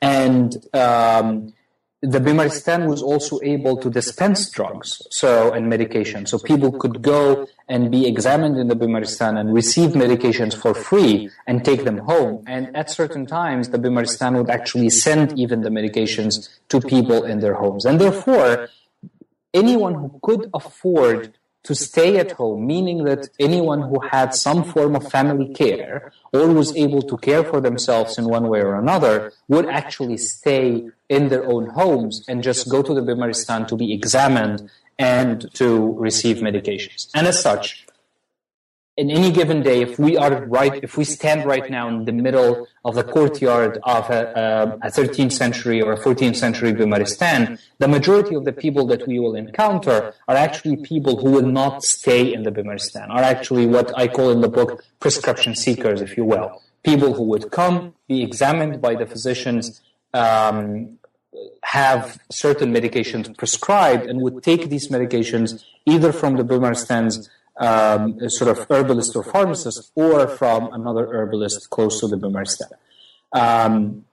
And, 0.00 0.56
um, 0.74 1.54
the 2.02 2.18
Bimaristan 2.18 2.88
was 2.88 3.00
also 3.00 3.38
able 3.44 3.76
to 3.76 3.88
dispense 3.88 4.50
drugs 4.50 5.02
so 5.10 5.52
and 5.52 5.68
medication. 5.68 6.26
So 6.26 6.36
people 6.36 6.72
could 6.72 7.00
go 7.00 7.46
and 7.68 7.92
be 7.92 8.08
examined 8.08 8.58
in 8.58 8.66
the 8.66 8.74
Bimaristan 8.74 9.38
and 9.38 9.54
receive 9.54 9.90
medications 9.90 10.52
for 10.60 10.74
free 10.74 11.30
and 11.46 11.64
take 11.64 11.84
them 11.84 11.98
home. 11.98 12.42
And 12.48 12.76
at 12.76 12.90
certain 12.90 13.24
times, 13.24 13.68
the 13.68 13.78
Bimaristan 13.78 14.36
would 14.36 14.50
actually 14.50 14.90
send 14.90 15.38
even 15.38 15.62
the 15.62 15.70
medications 15.70 16.48
to 16.70 16.80
people 16.80 17.22
in 17.22 17.38
their 17.38 17.54
homes. 17.54 17.84
And 17.84 18.00
therefore, 18.00 18.68
anyone 19.54 19.94
who 19.94 20.18
could 20.22 20.50
afford 20.52 21.38
to 21.64 21.74
stay 21.74 22.18
at 22.18 22.32
home, 22.32 22.66
meaning 22.66 23.04
that 23.04 23.28
anyone 23.38 23.82
who 23.82 24.00
had 24.00 24.34
some 24.34 24.64
form 24.64 24.96
of 24.96 25.08
family 25.10 25.52
care 25.54 26.12
or 26.32 26.48
was 26.48 26.76
able 26.76 27.02
to 27.02 27.16
care 27.18 27.44
for 27.44 27.60
themselves 27.60 28.18
in 28.18 28.24
one 28.24 28.48
way 28.48 28.60
or 28.60 28.74
another 28.74 29.32
would 29.48 29.66
actually 29.66 30.16
stay 30.16 30.88
in 31.08 31.28
their 31.28 31.46
own 31.46 31.68
homes 31.70 32.24
and 32.28 32.42
just 32.42 32.68
go 32.68 32.82
to 32.82 32.94
the 32.94 33.00
Bimaristan 33.00 33.68
to 33.68 33.76
be 33.76 33.92
examined 33.92 34.68
and 34.98 35.52
to 35.54 35.94
receive 35.98 36.38
medications. 36.38 37.08
And 37.14 37.26
as 37.26 37.40
such, 37.40 37.86
in 38.96 39.10
any 39.10 39.30
given 39.32 39.62
day, 39.62 39.80
if 39.80 39.98
we 39.98 40.18
are 40.18 40.44
right, 40.46 40.84
if 40.84 40.98
we 40.98 41.04
stand 41.04 41.46
right 41.46 41.70
now 41.70 41.88
in 41.88 42.04
the 42.04 42.12
middle 42.12 42.68
of 42.84 42.94
the 42.94 43.02
courtyard 43.02 43.78
of 43.84 44.10
a, 44.10 44.78
a, 44.82 44.88
a 44.88 44.90
13th 44.90 45.32
century 45.32 45.80
or 45.80 45.92
a 45.94 45.98
14th 45.98 46.36
century 46.36 46.74
Bimaristan, 46.74 47.58
the 47.78 47.88
majority 47.88 48.34
of 48.34 48.44
the 48.44 48.52
people 48.52 48.86
that 48.88 49.06
we 49.08 49.18
will 49.18 49.34
encounter 49.34 50.12
are 50.28 50.36
actually 50.36 50.76
people 50.76 51.16
who 51.16 51.30
will 51.30 51.46
not 51.46 51.82
stay 51.82 52.32
in 52.34 52.42
the 52.42 52.50
Bimaristan, 52.50 53.08
are 53.08 53.22
actually 53.22 53.66
what 53.66 53.96
I 53.98 54.08
call 54.08 54.30
in 54.30 54.42
the 54.42 54.48
book 54.48 54.84
prescription 55.00 55.54
seekers, 55.54 56.02
if 56.02 56.18
you 56.18 56.26
will. 56.26 56.62
People 56.82 57.14
who 57.14 57.22
would 57.24 57.50
come, 57.50 57.94
be 58.08 58.22
examined 58.22 58.82
by 58.82 58.94
the 58.94 59.06
physicians, 59.06 59.80
um, 60.12 60.98
have 61.62 62.20
certain 62.30 62.74
medications 62.74 63.34
prescribed 63.38 64.04
and 64.04 64.20
would 64.20 64.42
take 64.42 64.68
these 64.68 64.88
medications 64.88 65.64
either 65.86 66.12
from 66.12 66.36
the 66.36 66.44
Bimaristans 66.44 67.30
um, 67.58 68.18
sort 68.28 68.56
of 68.56 68.66
herbalist 68.70 69.14
or 69.16 69.24
pharmacist 69.24 69.92
or 69.94 70.26
from 70.28 70.72
another 70.72 71.06
herbalist 71.12 71.70
close 71.70 72.00
to 72.00 72.08
the 72.08 72.16
Bimaristan. 72.16 72.72
Um, 73.32 74.04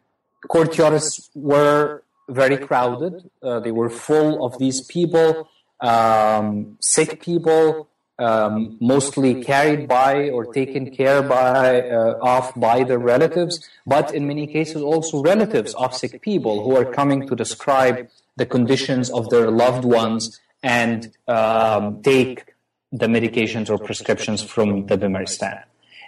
courtyards 0.47 1.29
were 1.35 2.03
very 2.27 2.57
crowded. 2.57 3.29
Uh, 3.41 3.59
they 3.59 3.71
were 3.71 3.89
full 3.89 4.45
of 4.45 4.57
these 4.59 4.81
people, 4.85 5.49
um, 5.79 6.77
sick 6.79 7.21
people, 7.21 7.89
um, 8.19 8.77
mostly 8.81 9.41
carried 9.43 9.87
by 9.87 10.29
or 10.29 10.45
taken 10.53 10.91
care 10.91 11.21
by 11.21 11.81
uh, 11.81 12.19
of 12.21 12.51
by 12.57 12.83
their 12.83 12.99
relatives, 12.99 13.67
but 13.87 14.13
in 14.13 14.27
many 14.27 14.45
cases 14.45 14.81
also 14.81 15.23
relatives 15.23 15.73
of 15.75 15.95
sick 15.95 16.21
people 16.21 16.63
who 16.63 16.75
are 16.75 16.85
coming 16.85 17.27
to 17.27 17.35
describe 17.35 18.09
the 18.35 18.45
conditions 18.45 19.09
of 19.09 19.29
their 19.29 19.49
loved 19.49 19.85
ones 19.85 20.39
and 20.61 21.15
um, 21.27 22.01
take 22.01 22.48
the 22.91 23.07
medications 23.07 23.69
or 23.69 23.77
prescriptions 23.77 24.41
from 24.41 24.85
the 24.87 24.97
Bimaristan. 24.97 25.63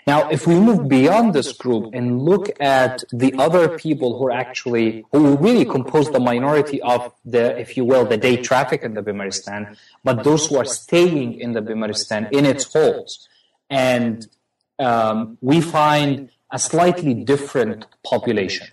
Now, 0.08 0.30
if 0.30 0.48
we 0.48 0.56
move 0.56 0.90
beyond 0.90 1.36
this 1.36 1.54
group 1.54 1.94
and 1.94 2.24
look 2.24 2.50
at 2.60 3.04
the 3.12 3.34
other 3.38 3.78
people 3.78 4.18
who 4.18 4.28
are 4.28 4.32
actually, 4.32 5.06
who 5.12 5.38
really 5.38 5.64
compose 5.64 6.10
the 6.10 6.20
minority 6.20 6.82
of 6.82 7.14
the, 7.24 7.58
if 7.60 7.78
you 7.78 7.86
will, 7.86 8.06
the 8.06 8.18
day 8.18 8.38
traffic 8.38 8.82
in 8.82 8.96
the 8.96 9.04
Bimaristan, 9.04 9.78
but 10.04 10.24
those 10.24 10.48
who 10.48 10.58
are 10.58 10.66
staying 10.66 11.40
in 11.40 11.54
the 11.54 11.62
Bimaristan 11.62 12.32
in 12.32 12.46
its 12.46 12.64
halls, 12.74 13.28
and 13.70 14.28
um, 14.80 15.38
we 15.42 15.62
find 15.62 16.32
a 16.52 16.58
slightly 16.58 17.14
different 17.14 17.86
population. 18.04 18.68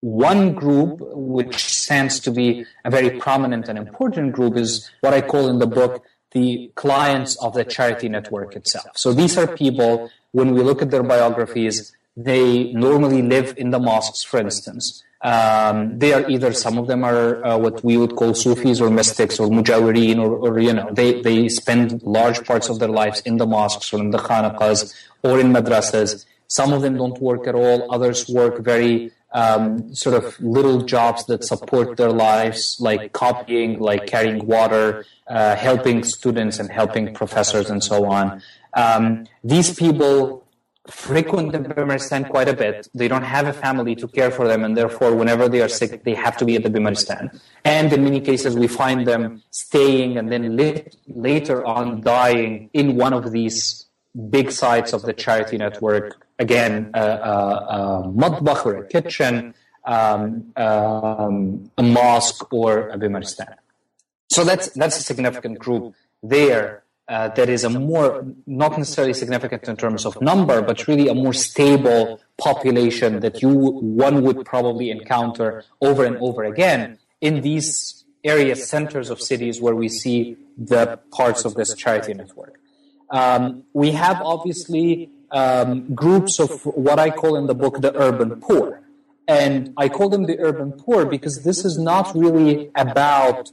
One 0.00 0.54
group, 0.54 0.98
which 1.00 1.56
stands 1.56 2.20
to 2.20 2.30
be 2.32 2.64
a 2.84 2.90
very 2.90 3.18
prominent 3.18 3.68
and 3.68 3.78
important 3.78 4.32
group, 4.32 4.56
is 4.56 4.90
what 5.00 5.14
I 5.14 5.20
call 5.20 5.48
in 5.48 5.60
the 5.60 5.66
book 5.66 6.04
the 6.32 6.70
clients 6.74 7.36
of 7.42 7.54
the 7.54 7.64
charity 7.64 8.08
network 8.08 8.54
itself. 8.54 8.90
So 8.96 9.12
these 9.12 9.36
are 9.38 9.46
people, 9.46 10.10
when 10.32 10.54
we 10.54 10.62
look 10.62 10.82
at 10.82 10.90
their 10.90 11.02
biographies, 11.02 11.92
they 12.16 12.72
normally 12.72 13.22
live 13.22 13.54
in 13.56 13.70
the 13.70 13.78
mosques, 13.78 14.24
for 14.24 14.38
instance. 14.40 15.02
Um, 15.20 15.98
they 15.98 16.12
are 16.12 16.28
either 16.30 16.52
some 16.52 16.78
of 16.78 16.86
them 16.86 17.02
are 17.02 17.44
uh, 17.44 17.58
what 17.58 17.82
we 17.82 17.96
would 17.96 18.14
call 18.14 18.34
Sufis 18.34 18.80
or 18.80 18.88
mystics 18.88 19.40
or 19.40 19.48
mujawirin 19.48 20.18
or, 20.18 20.36
or, 20.36 20.60
you 20.60 20.72
know 20.72 20.88
they, 20.92 21.20
they 21.22 21.48
spend 21.48 22.00
large 22.04 22.44
parts 22.44 22.68
of 22.68 22.78
their 22.78 22.88
lives 22.88 23.20
in 23.22 23.36
the 23.36 23.46
mosques 23.46 23.92
or 23.92 23.98
in 23.98 24.10
the 24.10 24.18
khanaqahs 24.18 24.94
or 25.24 25.40
in 25.40 25.48
madrasas. 25.52 26.24
Some 26.46 26.72
of 26.72 26.82
them 26.82 26.96
don't 26.96 27.20
work 27.20 27.48
at 27.48 27.56
all. 27.56 27.92
Others 27.92 28.28
work 28.28 28.58
very 28.60 29.10
um, 29.32 29.94
sort 29.94 30.22
of 30.22 30.40
little 30.40 30.82
jobs 30.82 31.26
that 31.26 31.44
support 31.44 31.96
their 31.96 32.10
lives, 32.10 32.76
like 32.80 33.12
copying, 33.12 33.78
like 33.78 34.06
carrying 34.06 34.46
water, 34.46 35.04
uh, 35.26 35.54
helping 35.54 36.02
students 36.02 36.58
and 36.58 36.70
helping 36.70 37.14
professors 37.14 37.70
and 37.70 37.84
so 37.84 38.06
on. 38.06 38.42
Um, 38.74 39.26
these 39.44 39.74
people 39.74 40.46
frequent 40.90 41.52
the 41.52 41.58
Bimaristan 41.58 42.28
quite 42.28 42.48
a 42.48 42.54
bit. 42.54 42.88
They 42.94 43.08
don't 43.08 43.22
have 43.22 43.46
a 43.46 43.52
family 43.52 43.94
to 43.96 44.08
care 44.08 44.30
for 44.30 44.48
them, 44.48 44.64
and 44.64 44.76
therefore, 44.76 45.14
whenever 45.14 45.48
they 45.48 45.60
are 45.60 45.68
sick, 45.68 46.04
they 46.04 46.14
have 46.14 46.36
to 46.38 46.44
be 46.44 46.56
at 46.56 46.62
the 46.62 46.70
Bimaristan. 46.70 47.38
And 47.64 47.92
in 47.92 48.04
many 48.04 48.20
cases, 48.20 48.56
we 48.56 48.68
find 48.68 49.06
them 49.06 49.42
staying 49.50 50.16
and 50.16 50.32
then 50.32 50.56
later 51.06 51.64
on 51.64 52.00
dying 52.00 52.70
in 52.72 52.96
one 52.96 53.12
of 53.12 53.32
these 53.32 53.87
big 54.30 54.50
sites 54.50 54.92
of 54.92 55.02
the 55.02 55.12
charity 55.12 55.58
network. 55.58 56.26
Again, 56.38 56.90
a, 56.94 57.00
a, 57.00 58.12
or 58.64 58.76
a 58.76 58.86
kitchen, 58.86 59.54
um, 59.84 60.52
um, 60.56 61.70
a 61.76 61.82
mosque, 61.82 62.52
or 62.52 62.88
a 62.90 62.98
Bimaristan. 62.98 63.54
So 64.30 64.44
that's 64.44 64.68
that's 64.70 64.98
a 64.98 65.02
significant 65.02 65.58
group 65.58 65.94
there. 66.22 66.84
Uh, 67.08 67.28
that 67.28 67.48
is 67.48 67.64
a 67.64 67.70
more 67.70 68.26
not 68.46 68.76
necessarily 68.76 69.14
significant 69.14 69.66
in 69.66 69.78
terms 69.78 70.04
of 70.04 70.20
number, 70.20 70.60
but 70.60 70.86
really 70.86 71.08
a 71.08 71.14
more 71.14 71.32
stable 71.32 72.20
population 72.36 73.20
that 73.20 73.40
you 73.40 73.48
one 73.48 74.22
would 74.22 74.44
probably 74.44 74.90
encounter 74.90 75.64
over 75.80 76.04
and 76.04 76.18
over 76.18 76.44
again 76.44 76.98
in 77.22 77.40
these 77.40 78.04
area 78.24 78.54
centers 78.54 79.08
of 79.08 79.22
cities 79.22 79.58
where 79.58 79.74
we 79.74 79.88
see 79.88 80.36
the 80.58 80.98
parts 81.10 81.46
of 81.46 81.54
this 81.54 81.74
charity 81.74 82.12
network. 82.12 82.57
Um, 83.10 83.64
we 83.72 83.92
have 83.92 84.20
obviously 84.22 85.10
um, 85.30 85.94
groups 85.94 86.38
of 86.38 86.64
what 86.64 86.98
I 86.98 87.10
call 87.10 87.36
in 87.36 87.46
the 87.46 87.54
book 87.54 87.80
the 87.80 87.94
urban 87.96 88.40
poor. 88.40 88.82
And 89.26 89.74
I 89.76 89.88
call 89.88 90.08
them 90.08 90.24
the 90.24 90.38
urban 90.38 90.72
poor 90.72 91.04
because 91.04 91.44
this 91.44 91.64
is 91.64 91.78
not 91.78 92.14
really 92.14 92.70
about 92.74 93.50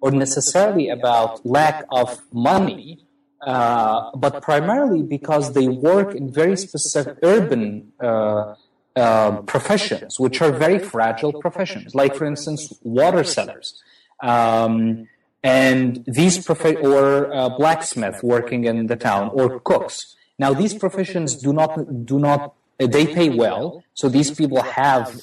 or 0.00 0.10
necessarily 0.10 0.88
about 0.88 1.46
lack 1.46 1.84
of 1.92 2.20
money, 2.32 2.98
uh, 3.40 4.10
but 4.16 4.42
primarily 4.42 5.02
because 5.02 5.52
they 5.52 5.68
work 5.68 6.12
in 6.14 6.32
very 6.32 6.56
specific 6.56 7.18
urban 7.22 7.92
uh, 8.00 8.56
uh, 8.96 9.42
professions, 9.42 10.18
which 10.18 10.42
are 10.42 10.50
very 10.50 10.78
fragile 10.78 11.32
professions, 11.32 11.94
like, 11.94 12.16
for 12.16 12.24
instance, 12.24 12.74
water 12.82 13.22
sellers. 13.22 13.80
Um, 14.20 15.08
and 15.42 16.04
these 16.06 16.44
prof- 16.44 16.76
or 16.82 17.32
uh, 17.34 17.48
blacksmith 17.50 18.22
working 18.22 18.64
in 18.64 18.86
the 18.86 18.96
town 18.96 19.30
or 19.32 19.60
cooks. 19.60 20.14
Now, 20.38 20.54
these 20.54 20.74
professions 20.74 21.36
do 21.36 21.52
not 21.52 22.06
do 22.06 22.18
not 22.18 22.54
they 22.78 23.06
pay 23.06 23.28
well, 23.28 23.84
so 23.94 24.08
these 24.08 24.30
people 24.30 24.62
have 24.62 25.20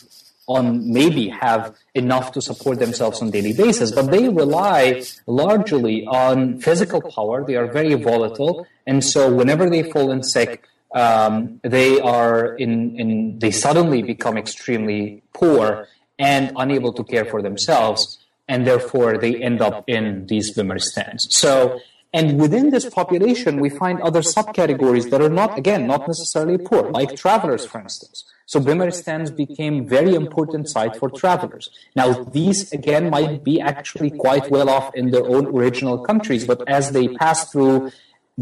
on 0.48 0.92
maybe 0.92 1.30
have 1.30 1.76
enough 1.94 2.32
to 2.32 2.42
support 2.42 2.80
themselves 2.80 3.22
on 3.22 3.30
daily 3.30 3.54
basis, 3.54 3.92
but 3.92 4.10
they 4.10 4.28
rely 4.30 5.04
largely 5.28 6.06
on 6.08 6.60
physical 6.60 7.02
power. 7.02 7.46
They 7.46 7.56
are 7.56 7.68
very 7.68 7.94
volatile, 7.94 8.66
and 8.88 9.04
so 9.04 9.32
whenever 9.32 9.70
they 9.70 9.84
fall 9.84 10.12
in 10.12 10.24
sick, 10.24 10.64
um, 10.96 11.60
they 11.64 12.00
are 12.00 12.56
in, 12.56 13.00
in 13.00 13.40
they 13.40 13.52
suddenly 13.52 14.02
become 14.02 14.38
extremely 14.38 15.22
poor 15.34 15.88
and 16.18 16.52
unable 16.56 16.94
to 16.94 17.04
care 17.04 17.26
for 17.26 17.42
themselves, 17.42 18.18
and 18.50 18.68
therefore 18.68 19.18
they 19.18 19.34
end 19.42 19.62
up 19.62 19.86
in 19.88 20.26
these 20.28 20.54
Bimaristans. 20.56 21.22
So 21.30 21.80
and 22.12 22.40
within 22.42 22.72
this 22.72 22.90
population, 22.90 23.60
we 23.60 23.70
find 23.70 24.02
other 24.02 24.22
subcategories 24.22 25.12
that 25.12 25.22
are 25.22 25.30
not, 25.30 25.60
again, 25.60 25.86
not 25.86 26.08
necessarily 26.08 26.58
poor, 26.58 26.90
like 26.90 27.16
travelers, 27.16 27.66
for 27.68 27.80
instance. 27.80 28.26
So 28.48 28.60
Bimaristans 28.60 29.36
became 29.36 29.88
very 29.88 30.16
important 30.16 30.68
site 30.68 30.96
for 30.96 31.08
travelers. 31.12 31.70
Now, 31.96 32.24
these, 32.24 32.72
again, 32.74 33.12
might 33.12 33.44
be 33.44 33.62
actually 33.62 34.10
quite 34.10 34.50
well 34.50 34.70
off 34.72 34.96
in 34.96 35.12
their 35.12 35.24
own 35.24 35.46
original 35.56 36.00
countries, 36.00 36.46
but 36.46 36.68
as 36.68 36.92
they 36.94 37.10
pass 37.10 37.52
through 37.52 37.92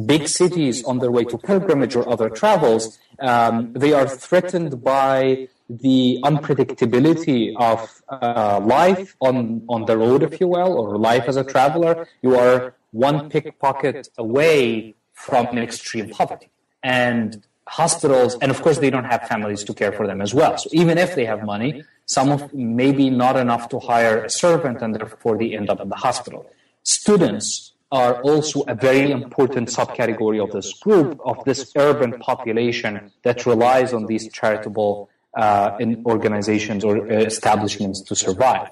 big 0.05 0.29
cities 0.29 0.81
on 0.85 0.99
their 0.99 1.11
way 1.11 1.25
to 1.25 1.37
pilgrimage 1.37 1.93
or 1.97 2.07
other 2.07 2.29
travels, 2.29 2.97
um, 3.19 3.73
they 3.73 3.91
are 3.91 4.07
threatened 4.07 4.81
by 4.81 5.49
the 5.69 6.19
unpredictability 6.23 7.55
of 7.57 8.01
uh, 8.09 8.59
life 8.63 9.15
on, 9.19 9.63
on 9.67 9.85
the 9.85 9.97
road, 9.97 10.23
if 10.23 10.39
you 10.39 10.47
will, 10.47 10.73
or 10.79 10.97
life 10.97 11.25
as 11.27 11.35
a 11.35 11.43
traveler. 11.43 12.07
You 12.21 12.35
are 12.37 12.75
one 12.91 13.29
pickpocket 13.29 14.09
away 14.17 14.95
from 15.13 15.57
extreme 15.57 16.09
poverty. 16.09 16.49
And 16.83 17.43
hospitals, 17.67 18.37
and 18.41 18.49
of 18.49 18.61
course, 18.61 18.77
they 18.77 18.89
don't 18.89 19.05
have 19.05 19.27
families 19.27 19.63
to 19.65 19.73
care 19.73 19.91
for 19.91 20.07
them 20.07 20.21
as 20.21 20.33
well. 20.33 20.57
So 20.57 20.69
even 20.71 20.97
if 20.97 21.15
they 21.15 21.25
have 21.25 21.43
money, 21.43 21.83
some 22.05 22.29
of 22.29 22.53
maybe 22.53 23.09
not 23.09 23.35
enough 23.35 23.67
to 23.69 23.79
hire 23.79 24.23
a 24.23 24.29
servant, 24.29 24.81
and 24.81 24.95
therefore 24.95 25.37
they 25.37 25.55
end 25.55 25.69
up 25.69 25.81
in 25.81 25.89
the 25.89 25.95
hospital. 25.95 26.45
Students 26.83 27.73
are 27.91 28.21
also 28.21 28.61
a 28.67 28.75
very 28.75 29.11
important 29.11 29.69
subcategory 29.69 30.41
of 30.41 30.51
this 30.51 30.73
group, 30.79 31.19
of 31.25 31.43
this 31.45 31.71
urban 31.75 32.19
population 32.19 33.11
that 33.23 33.45
relies 33.45 33.93
on 33.93 34.05
these 34.05 34.31
charitable 34.31 35.09
uh, 35.35 35.77
organizations 36.05 36.83
or 36.83 37.07
establishments 37.11 38.01
to 38.01 38.15
survive. 38.15 38.69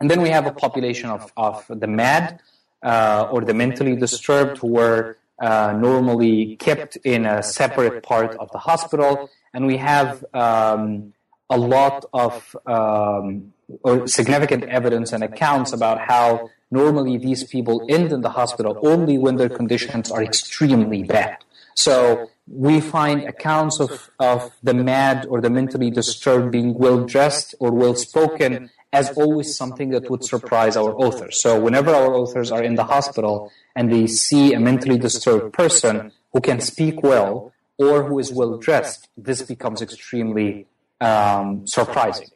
And 0.00 0.10
then 0.10 0.22
we 0.22 0.30
have 0.30 0.46
a 0.46 0.52
population 0.52 1.10
of, 1.10 1.30
of 1.36 1.64
the 1.68 1.86
MAD, 1.86 2.40
uh, 2.82 3.28
or 3.30 3.42
the 3.42 3.54
mentally 3.54 3.96
disturbed 3.96 4.58
who 4.58 4.68
were 4.68 5.18
uh, 5.38 5.72
normally 5.78 6.56
kept 6.56 6.96
in 6.96 7.26
a 7.26 7.42
separate 7.42 8.02
part 8.02 8.34
of 8.36 8.50
the 8.52 8.58
hospital. 8.58 9.28
And 9.52 9.66
we 9.66 9.76
have 9.76 10.24
um, 10.34 11.12
a 11.50 11.58
lot 11.58 12.06
of 12.12 12.56
um, 12.66 13.52
or 13.82 14.06
significant 14.06 14.64
evidence 14.64 15.12
and 15.12 15.22
accounts 15.22 15.72
about 15.72 16.00
how 16.00 16.50
normally 16.70 17.16
these 17.18 17.44
people 17.44 17.86
end 17.88 18.12
in 18.12 18.20
the 18.20 18.30
hospital 18.30 18.78
only 18.82 19.18
when 19.18 19.36
their 19.36 19.48
conditions 19.48 20.10
are 20.10 20.22
extremely 20.22 21.02
bad. 21.02 21.38
So 21.74 22.30
we 22.52 22.80
find 22.80 23.22
accounts 23.22 23.78
of, 23.78 24.10
of 24.18 24.50
the 24.62 24.74
mad 24.74 25.24
or 25.30 25.40
the 25.40 25.50
mentally 25.50 25.90
disturbed 25.90 26.50
being 26.50 26.74
well 26.74 27.04
dressed 27.04 27.54
or 27.60 27.70
well 27.70 27.94
spoken 27.94 28.70
as 28.92 29.10
always 29.16 29.56
something 29.56 29.90
that 29.90 30.10
would 30.10 30.24
surprise 30.24 30.76
our 30.76 30.92
authors. 30.94 31.40
So 31.40 31.60
whenever 31.60 31.94
our 31.94 32.12
authors 32.12 32.50
are 32.50 32.62
in 32.62 32.74
the 32.74 32.84
hospital 32.84 33.52
and 33.76 33.92
they 33.92 34.08
see 34.08 34.52
a 34.52 34.58
mentally 34.58 34.98
disturbed 34.98 35.52
person 35.52 36.10
who 36.32 36.40
can 36.40 36.60
speak 36.60 37.02
well 37.04 37.52
or 37.78 38.02
who 38.02 38.18
is 38.18 38.32
well 38.32 38.56
dressed, 38.58 39.08
this 39.16 39.42
becomes 39.42 39.80
extremely 39.80 40.66
um, 41.00 41.66
surprising. 41.68 42.28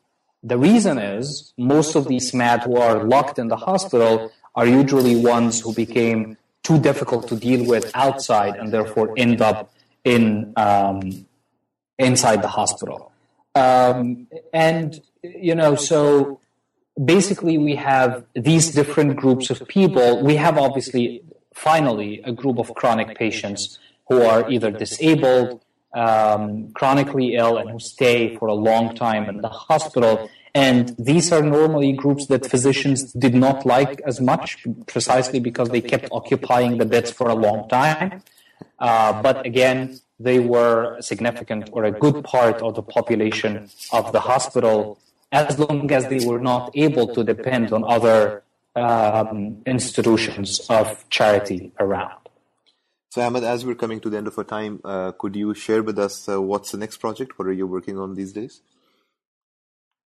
The 0.45 0.59
reason 0.59 0.99
is 0.99 1.53
most 1.59 1.97
of 1.97 2.07
these 2.07 2.33
mad 2.33 2.63
who 2.63 2.77
are 2.77 3.03
locked 3.03 3.39
in 3.41 3.49
the 3.49 3.57
hospital 3.57 4.31
are 4.55 4.67
usually 4.67 5.17
ones 5.17 5.61
who 5.61 5.75
became 5.75 6.37
too 6.63 6.79
difficult 6.79 7.27
to 7.29 7.37
deal 7.37 7.67
with 7.67 7.91
outside 7.95 8.55
and 8.57 8.73
therefore 8.73 9.13
end 9.17 9.43
up 9.43 9.74
in 10.05 10.53
um, 10.57 11.27
inside 11.99 12.43
the 12.43 12.49
hospital. 12.49 13.13
Um, 13.55 14.27
and 14.53 15.01
you 15.23 15.55
know, 15.55 15.75
so 15.75 16.41
basically 17.03 17.59
we 17.59 17.77
have 17.77 18.25
these 18.35 18.71
different 18.73 19.17
groups 19.17 19.51
of 19.51 19.67
people. 19.69 20.23
We 20.23 20.37
have 20.37 20.59
obviously, 20.59 21.23
finally, 21.55 22.21
a 22.25 22.33
group 22.33 22.59
of 22.59 22.75
chronic 22.75 23.17
patients 23.17 23.79
who 24.09 24.23
are 24.23 24.49
either 24.51 24.71
disabled, 24.71 25.63
um, 25.95 26.71
chronically 26.73 27.37
ill, 27.37 27.57
and 27.57 27.71
who 27.71 27.79
stay 27.79 28.37
for 28.37 28.49
a 28.49 28.55
long 28.55 28.95
time 28.95 29.29
in 29.29 29.41
the 29.41 29.49
hospital. 29.49 30.31
And 30.55 30.95
these 30.99 31.33
are 31.33 31.43
normally 31.43 31.93
groups 31.93 32.27
that 32.27 32.47
physicians 32.47 33.13
did 33.13 33.35
not 33.35 33.67
like 33.67 34.01
as 34.07 34.21
much, 34.21 34.67
precisely 34.87 35.41
because 35.41 35.71
they 35.71 35.81
kept 35.81 36.09
occupying 36.13 36.79
the 36.79 36.85
beds 36.85 37.11
for 37.11 37.29
a 37.29 37.35
long 37.35 37.69
time. 37.69 38.23
Uh, 38.85 39.23
but 39.23 39.47
again, 39.47 39.99
they 40.21 40.39
were 40.39 41.01
significant 41.01 41.71
or 41.73 41.85
a 41.85 41.91
good 42.05 42.23
part 42.23 42.61
of 42.61 42.75
the 42.75 42.83
population 42.83 43.71
of 43.93 44.13
the 44.13 44.21
hospital 44.21 44.99
as 45.33 45.59
long 45.59 45.91
as 45.91 46.07
they 46.13 46.21
were 46.29 46.39
not 46.39 46.71
able 46.75 47.07
to 47.17 47.25
depend 47.25 47.73
on 47.73 47.83
other 47.97 48.43
um, 48.77 49.63
institutions 49.65 50.49
of 50.69 50.87
charity 51.09 51.73
around. 51.81 52.21
So, 53.09 53.23
Ahmed, 53.23 53.45
as 53.45 53.65
we're 53.65 53.81
coming 53.85 54.01
to 54.01 54.11
the 54.11 54.19
end 54.19 54.27
of 54.27 54.37
our 54.37 54.45
time, 54.45 54.81
uh, 54.85 55.13
could 55.13 55.35
you 55.35 55.55
share 55.55 55.83
with 55.83 55.99
us 55.99 56.29
uh, 56.29 56.43
what's 56.43 56.71
the 56.73 56.79
next 56.79 56.99
project? 56.99 57.39
What 57.39 57.49
are 57.49 57.53
you 57.53 57.67
working 57.67 57.97
on 57.99 58.15
these 58.15 58.33
days? 58.33 58.61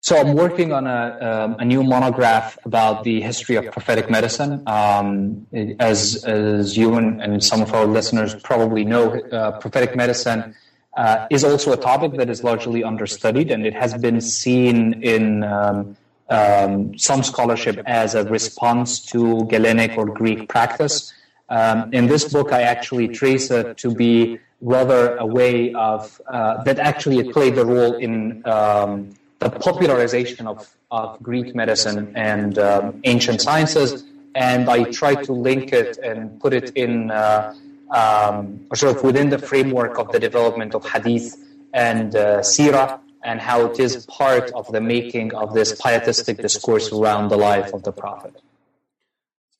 So 0.07 0.15
I'm 0.15 0.35
working 0.35 0.71
on 0.71 0.87
a, 0.87 1.19
um, 1.29 1.57
a 1.59 1.65
new 1.65 1.83
monograph 1.83 2.57
about 2.63 3.03
the 3.03 3.19
history 3.19 3.57
of 3.57 3.69
prophetic 3.73 4.09
medicine. 4.09 4.63
Um, 4.65 5.45
as, 5.81 6.23
as 6.23 6.77
you 6.77 6.95
and, 6.95 7.21
and, 7.21 7.43
some 7.43 7.61
of 7.61 7.73
our 7.73 7.85
listeners 7.85 8.33
probably 8.35 8.85
know, 8.85 9.19
uh, 9.19 9.59
prophetic 9.59 9.97
medicine 9.97 10.55
uh, 10.95 11.27
is 11.29 11.43
also 11.43 11.73
a 11.73 11.75
topic 11.75 12.13
that 12.19 12.29
is 12.29 12.41
largely 12.41 12.85
understudied, 12.85 13.51
and 13.51 13.65
it 13.65 13.73
has 13.73 13.95
been 13.95 14.21
seen 14.21 15.03
in 15.03 15.43
um, 15.43 15.97
um, 16.29 16.97
some 16.97 17.21
scholarship 17.21 17.77
as 17.85 18.15
a 18.15 18.23
response 18.29 19.01
to 19.07 19.43
Galenic 19.49 19.97
or 19.97 20.05
Greek 20.05 20.47
practice. 20.47 21.13
Um, 21.49 21.93
in 21.93 22.07
this 22.07 22.31
book, 22.31 22.53
I 22.53 22.61
actually 22.61 23.09
trace 23.09 23.51
it 23.51 23.77
to 23.79 23.93
be 23.93 24.39
rather 24.61 25.17
a 25.17 25.25
way 25.25 25.73
of 25.73 26.21
uh, 26.27 26.63
that 26.63 26.79
actually 26.79 27.17
it 27.19 27.33
played 27.33 27.57
a 27.57 27.65
role 27.65 27.95
in 27.95 28.41
um, 28.47 29.11
the 29.39 29.49
popularization 29.49 30.47
of, 30.47 30.75
of 30.91 31.21
Greek 31.21 31.55
medicine 31.55 32.13
and 32.15 32.57
um, 32.57 32.99
ancient 33.03 33.41
sciences. 33.41 34.03
And 34.35 34.69
I 34.69 34.83
try 34.91 35.15
to 35.15 35.33
link 35.33 35.73
it 35.73 35.97
and 35.97 36.39
put 36.39 36.53
it 36.53 36.71
in. 36.75 37.11
Uh, 37.11 37.55
um, 37.89 38.67
sort 38.73 38.95
of 38.95 39.03
within 39.03 39.29
the 39.29 39.37
framework 39.39 39.97
of 39.97 40.11
the 40.11 40.19
development 40.19 40.75
of 40.75 40.85
hadith 40.85 41.37
and 41.73 42.15
uh, 42.15 42.39
sirah 42.39 42.99
and 43.23 43.39
how 43.41 43.65
it 43.65 43.79
is 43.79 44.05
part 44.05 44.51
of 44.51 44.71
the 44.71 44.81
making 44.81 45.33
of 45.33 45.53
this 45.53 45.79
pietistic 45.81 46.37
discourse 46.37 46.91
around 46.91 47.29
the 47.29 47.37
life 47.37 47.73
of 47.73 47.83
the 47.83 47.91
Prophet. 47.91 48.41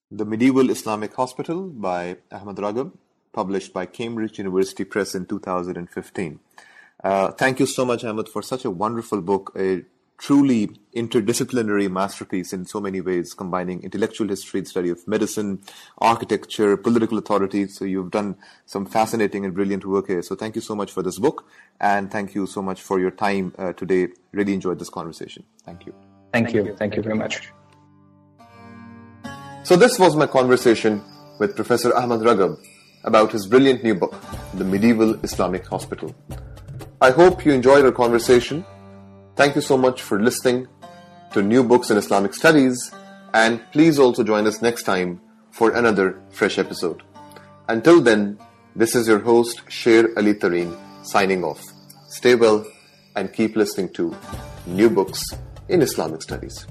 The 0.10 0.26
Medieval 0.26 0.70
Islamic 0.70 1.14
Hospital 1.16 1.68
by 1.68 2.18
Ahmed 2.32 2.58
Ragab, 2.58 2.92
published 3.34 3.74
by 3.74 3.86
Cambridge 3.86 4.38
University 4.38 4.86
Press 4.86 5.16
in 5.16 5.26
2015. 5.26 6.40
Uh, 7.04 7.32
thank 7.32 7.60
you 7.60 7.66
so 7.66 7.86
much, 7.86 8.04
Ahmed, 8.04 8.28
for 8.30 8.42
such 8.42 8.66
a 8.66 8.72
wonderful 8.72 9.22
book, 9.22 9.54
a 9.56 9.84
truly 10.18 10.70
interdisciplinary 10.96 11.90
masterpiece 11.92 12.52
in 12.52 12.66
so 12.66 12.80
many 12.80 13.02
ways, 13.02 13.34
combining 13.34 13.84
intellectual 13.84 14.28
history, 14.28 14.62
the 14.62 14.66
study 14.66 14.90
of 14.90 15.08
medicine, 15.08 15.62
architecture, 16.00 16.76
political 16.76 17.18
authority. 17.18 17.68
So 17.68 17.86
you've 17.86 18.12
done 18.12 18.36
some 18.66 18.86
fascinating 18.86 19.46
and 19.46 19.54
brilliant 19.54 19.86
work 19.86 20.08
here. 20.08 20.22
So 20.24 20.36
thank 20.36 20.56
you 20.56 20.62
so 20.62 20.76
much 20.76 20.92
for 20.92 21.04
this 21.04 21.20
book, 21.20 21.48
and 21.80 22.12
thank 22.12 22.34
you 22.34 22.48
so 22.48 22.62
much 22.62 22.82
for 22.82 23.00
your 23.00 23.12
time 23.12 23.54
uh, 23.58 23.74
today. 23.74 24.08
Really 24.32 24.54
enjoyed 24.54 24.80
this 24.80 24.90
conversation. 24.90 25.44
Thank 25.64 25.86
you. 25.86 25.94
Thank 26.34 26.54
you. 26.54 26.76
Thank 26.76 26.96
you 26.96 27.04
very 27.04 27.16
much. 27.16 27.52
So, 29.64 29.76
this 29.76 30.00
was 30.00 30.16
my 30.16 30.28
conversation 30.28 31.04
with 31.40 31.56
Professor 31.56 31.96
Ahmed 31.96 32.22
Ragab 32.22 32.58
about 33.04 33.32
his 33.32 33.46
brilliant 33.46 33.84
new 33.84 33.96
book, 33.96 34.16
The 34.54 34.64
Medieval 34.64 35.16
Islamic 35.24 35.68
Hospital. 35.68 36.16
I 37.00 37.12
hope 37.12 37.46
you 37.46 37.52
enjoyed 37.52 37.86
our 37.86 37.92
conversation. 37.92 38.66
Thank 39.36 39.54
you 39.54 39.62
so 39.62 39.78
much 39.78 40.02
for 40.02 40.20
listening 40.20 40.68
to 41.32 41.44
New 41.44 41.64
Books 41.64 41.92
in 41.92 41.98
Islamic 41.98 42.34
Studies, 42.34 42.92
and 43.36 43.62
please 43.72 44.00
also 44.00 44.24
join 44.24 44.48
us 44.48 44.64
next 44.64 44.82
time 44.82 45.22
for 45.52 45.76
another 45.76 46.20
fresh 46.32 46.58
episode. 46.58 47.04
Until 47.68 48.02
then, 48.02 48.40
this 48.76 48.96
is 48.96 49.08
your 49.08 49.20
host, 49.20 49.62
Sher 49.70 50.10
Ali 50.18 50.34
Tareen, 50.34 50.76
signing 51.06 51.44
off. 51.44 51.64
Stay 52.10 52.34
well 52.34 52.66
and 53.16 53.32
keep 53.32 53.56
listening 53.56 53.90
to 53.94 54.16
New 54.66 54.90
Books 54.90 55.22
in 55.70 55.84
Islamic 55.84 56.24
Studies. 56.24 56.66